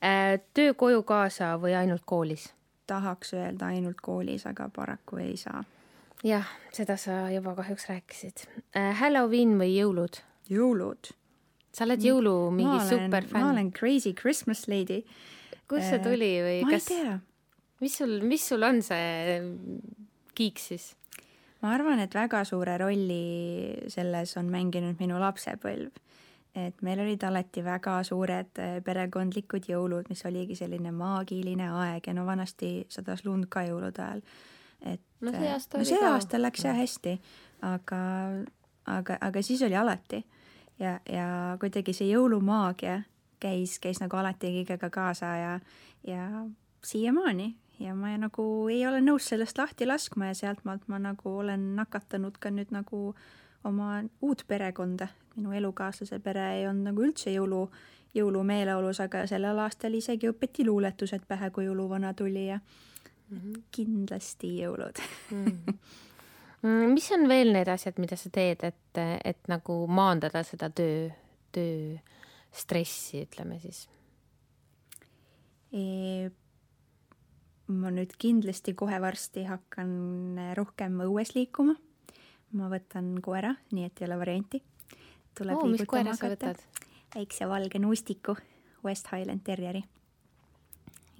[0.00, 2.52] Äh, töö koju kaasa või ainult koolis?
[2.86, 5.64] tahaks öelda ainult koolis, aga paraku ei saa.
[6.24, 8.46] jah, seda sa juba kahjuks rääkisid.
[8.76, 10.22] Äh, Halloween või jõulud?
[10.48, 11.14] jõulud.
[11.72, 13.40] sa oled jõulu mingi superfänn?
[13.40, 15.02] ma olen crazy Christmas lady.
[15.66, 16.92] kust see tuli või ma kas?
[16.92, 17.16] ei tea
[17.80, 19.40] mis sul, mis sul on see
[20.36, 20.94] kiik siis?
[21.62, 26.02] ma arvan, et väga suure rolli selles on mänginud minu lapsepõlv.
[26.56, 32.14] et meil olid alati väga suured eh, perekondlikud jõulud, mis oligi selline maagiline aeg ja
[32.16, 34.22] no vanasti sadas lund ka jõulude ajal.
[34.80, 37.18] et no see aasta, no see aasta läks jah hästi,
[37.66, 38.00] aga,
[38.86, 40.22] aga, aga siis oli alati
[40.78, 41.28] ja, ja
[41.60, 43.02] kuidagi see jõulumaagia
[43.40, 45.52] käis, käis nagu alati kõigega kaasa ja,
[46.08, 46.26] ja
[46.84, 51.74] siiamaani ja ma nagu ei ole nõus sellest lahti laskma ja sealtmaalt ma nagu olen
[51.76, 53.10] nakatanud ka nüüd nagu
[53.64, 55.08] oma uut perekonda.
[55.36, 57.66] minu elukaaslase pere ei olnud nagu üldse jõulu,
[58.16, 63.62] jõulumeeleolus, aga sellel aastal isegi õpeti luuletused pähe, kui jõuluvana tuli ja mm -hmm.
[63.70, 65.44] kindlasti jõulud mm.
[66.64, 66.94] -hmm.
[66.94, 71.10] mis on veel need asjad, mida sa teed, et, et nagu maandada seda töö,
[71.52, 71.98] töö
[72.52, 73.88] stressi, ütleme siis
[75.72, 76.30] e?
[77.72, 79.90] Ma nüüd kindlasti kohe varsti hakkan
[80.58, 81.74] rohkem õues liikuma.
[82.56, 84.62] ma võtan koera, nii et ei ole varianti.
[85.38, 86.54] tuleb oh, liigutama hakata.
[87.14, 88.36] väikse valge nuustiku,
[88.84, 89.82] West Highland Terrieri.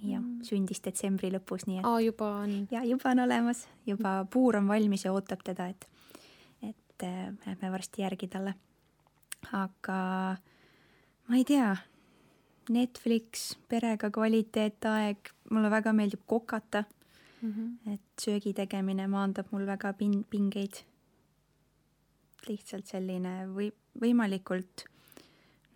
[0.03, 0.43] ja mm.
[0.43, 1.99] sündis detsembri lõpus, nii et oh,.
[2.03, 2.67] juba on.
[2.71, 5.87] ja juba on olemas, juba puur on valmis ja ootab teda, et,
[6.61, 8.55] et äh, lähme varsti järgi talle.
[9.51, 9.99] aga
[11.27, 11.75] ma ei tea
[12.69, 16.83] Netflix, perega kvaliteetaeg, mulle väga meeldib kokata
[17.41, 17.53] mm.
[17.53, 17.93] -hmm.
[17.93, 20.83] et söögi tegemine maandab mul väga pin-, pingeid.
[22.47, 24.85] lihtsalt selline või võimalikult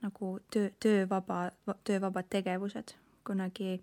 [0.02, 1.52] nagu töö, töövaba,
[1.84, 2.94] töövabad tegevused.
[3.24, 3.82] kunagi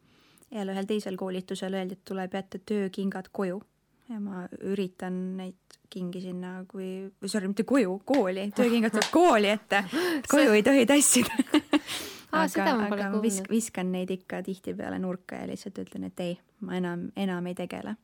[0.51, 3.63] jälle ühel teisel koolitusel öeldi, et tuleb jätta töökingad koju
[4.09, 9.53] ja ma üritan neid kingi sinna kui, või sorry, mitte koju, kooli, töökingad tuleb kooli
[9.53, 9.85] ette,
[10.33, 11.37] koju ei tohi tassida
[12.33, 16.35] Aa, aga, aga ma visk, viskan neid ikka tihtipeale nurka ja lihtsalt ütlen, et ei,
[16.61, 17.97] ma enam, enam ei tegele.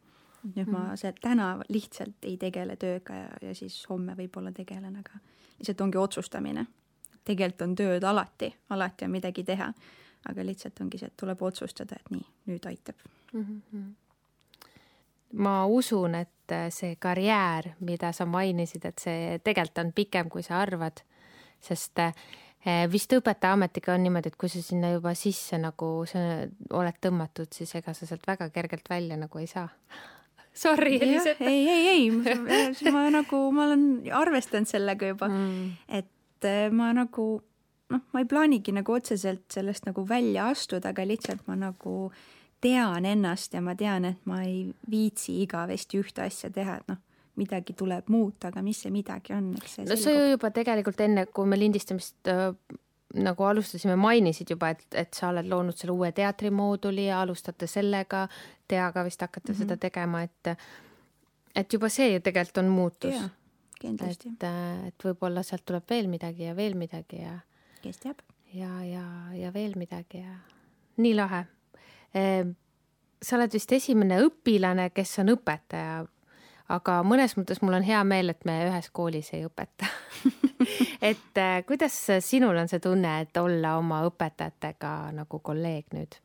[0.44, 0.72] nüüd mm -hmm.
[0.72, 0.96] ma mhm.
[0.96, 5.10] see täna lihtsalt ei tegele tööga ja, ja siis homme võib-olla tegelen, aga
[5.58, 6.66] lihtsalt ongi otsustamine.
[7.24, 9.72] tegelikult on tööd alati, alati on midagi teha,
[10.28, 12.96] aga lihtsalt ongi see, et tuleb otsustada, et nii, nüüd aitab
[13.32, 13.62] mm.
[13.72, 13.92] -hmm
[15.34, 20.60] ma usun, et see karjäär, mida sa mainisid, et see tegelikult on pikem, kui sa
[20.60, 21.00] arvad,
[21.60, 22.12] sest Eh,
[22.92, 26.20] vist õpetajaametiga on niimoodi, et kui sa sinna juba sisse nagu sa
[26.72, 29.68] oled tõmmatud, siis ega sa sealt väga kergelt välja nagu ei saa.
[30.54, 31.42] Sorry, Elisabeth.
[31.42, 35.64] ei, ei, ei, ma, ma nagu, ma olen arvestanud sellega juba mm.,
[35.98, 37.26] et eh, ma nagu
[37.90, 42.12] noh, ma ei plaanigi nagu otseselt sellest nagu välja astuda, aga lihtsalt ma nagu
[42.64, 47.02] tean ennast ja ma tean, et ma ei viitsi igavesti ühte asja teha, et noh
[47.36, 51.00] midagi tuleb muuta, aga mis see midagi on, eks see no sa ju juba tegelikult
[51.04, 52.50] enne, kui me lindistamist äh,
[53.14, 58.26] nagu alustasime, mainisid juba, et, et sa oled loonud selle uue teatrimooduli ja alustate sellega,
[58.68, 59.62] Teaga vist hakkate mm -hmm.
[59.62, 60.58] seda tegema, et
[61.54, 63.14] et juba see ju tegelikult on muutus.
[63.80, 64.28] kindlasti.
[64.28, 67.38] et, äh, et võib-olla sealt tuleb veel midagi ja veel midagi ja
[67.82, 68.22] kes teab.
[68.54, 69.04] ja, ja,
[69.34, 70.36] ja veel midagi ja
[70.96, 71.46] nii lahe
[72.14, 72.44] e,.
[73.22, 76.04] sa oled vist esimene õpilane, kes on õpetaja
[76.72, 79.88] aga mõnes mõttes mul on hea meel, et me ühes koolis ei õpeta
[81.10, 86.20] et äh, kuidas sinul on see tunne, et olla oma õpetajatega nagu kolleeg nüüd?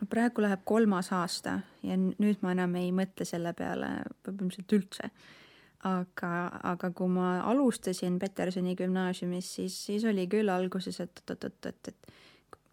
[0.00, 3.96] no praegu läheb kolmas aasta ja nüüd ma enam ei mõtle selle peale
[4.26, 5.10] põhimõtteliselt üldse.
[5.84, 6.32] aga,
[6.74, 12.14] aga kui ma alustasin Petersoni gümnaasiumis, siis, siis oli küll alguses, et oot-oot-oot, et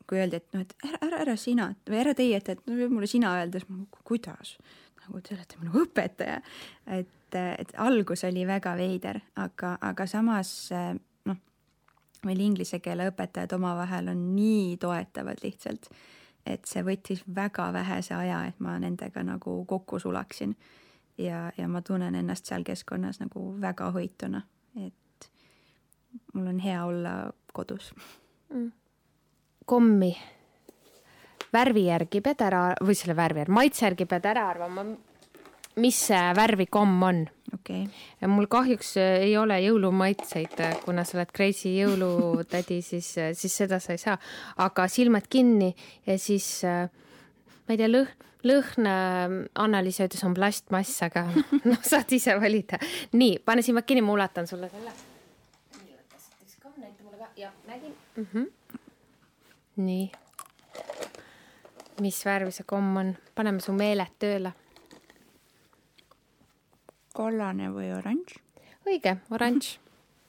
[0.08, 2.88] kui öeldi, et noh, et ära, ära, ära sina või ära teie, et, et no
[2.92, 3.34] mulle sina
[3.68, 4.58] ma, kuidas?
[5.12, 6.40] Nagu te olete minu õpetaja.
[6.88, 10.54] et, et algus oli väga veider, aga, aga samas
[11.28, 11.38] noh,
[12.26, 15.92] meil inglise keele õpetajad omavahel on nii toetavad lihtsalt,
[16.46, 20.56] et see võttis väga vähese aja, et ma nendega nagu kokku sulaksin.
[21.18, 24.42] ja, ja ma tunnen ennast seal keskkonnas nagu väga hoituna,
[24.88, 25.32] et
[26.34, 27.94] mul on hea olla kodus
[28.50, 28.72] mm
[29.66, 30.18] kommi
[31.54, 34.86] värvi järgi pead ära või selle värvi järgi, maitse järgi pead ära arvama,
[35.82, 36.00] mis
[36.38, 37.22] värvi komm on
[37.54, 37.86] okay..
[38.22, 43.32] ja mul kahjuks äh, ei ole jõulumaitseid, äh, kuna sa oled crazy jõulutädi, siis, äh,
[43.38, 44.18] siis seda sa ei saa,
[44.64, 45.72] aga silmad kinni
[46.08, 48.90] ja siis ma ei tea, lõhn, lõhn
[49.62, 51.28] Annaliis ütles on plastmass, aga
[51.70, 52.80] noh, saad ise valida.
[53.16, 54.96] nii, pane silmad kinni, ma ulatan sulle selle.
[56.82, 58.28] näita mulle ka, jah, nägin mm.
[58.34, 58.50] -hmm
[59.76, 60.12] nii.
[62.02, 63.16] Mis värvi see komm on?
[63.36, 64.54] paneme su meeled tööle.
[67.14, 68.38] kollane või oranž?
[68.88, 69.78] õige, oranž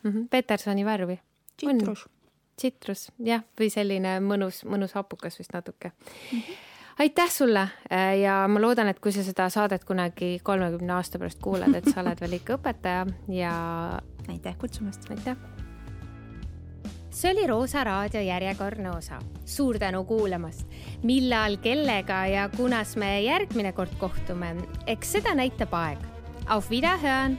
[0.02, 0.10] mm.
[0.10, 0.26] -hmm.
[0.30, 1.20] Petersoni värvi.
[1.56, 2.08] tsitrus.
[2.56, 6.38] tsitrus, jah, või selline mõnus, mõnus hapukas vist natuke mm.
[6.38, 6.68] -hmm
[6.98, 7.60] aitäh sulle
[7.92, 11.88] äh, ja ma loodan, et kui sa seda saadet kunagi kolmekümne aasta pärast kuulad, et
[11.88, 13.52] sa oled veel ikka õpetaja ja.
[14.28, 15.10] aitäh kutsumast.
[15.10, 15.61] aitäh
[17.12, 19.20] see oli Roosa raadio järjekordne osa.
[19.44, 20.66] suur tänu kuulamast.
[21.02, 24.56] millal, kellega ja kunas me järgmine kord kohtume,
[24.86, 25.98] eks seda näitab aeg.
[26.46, 27.38] Auf Wiederhören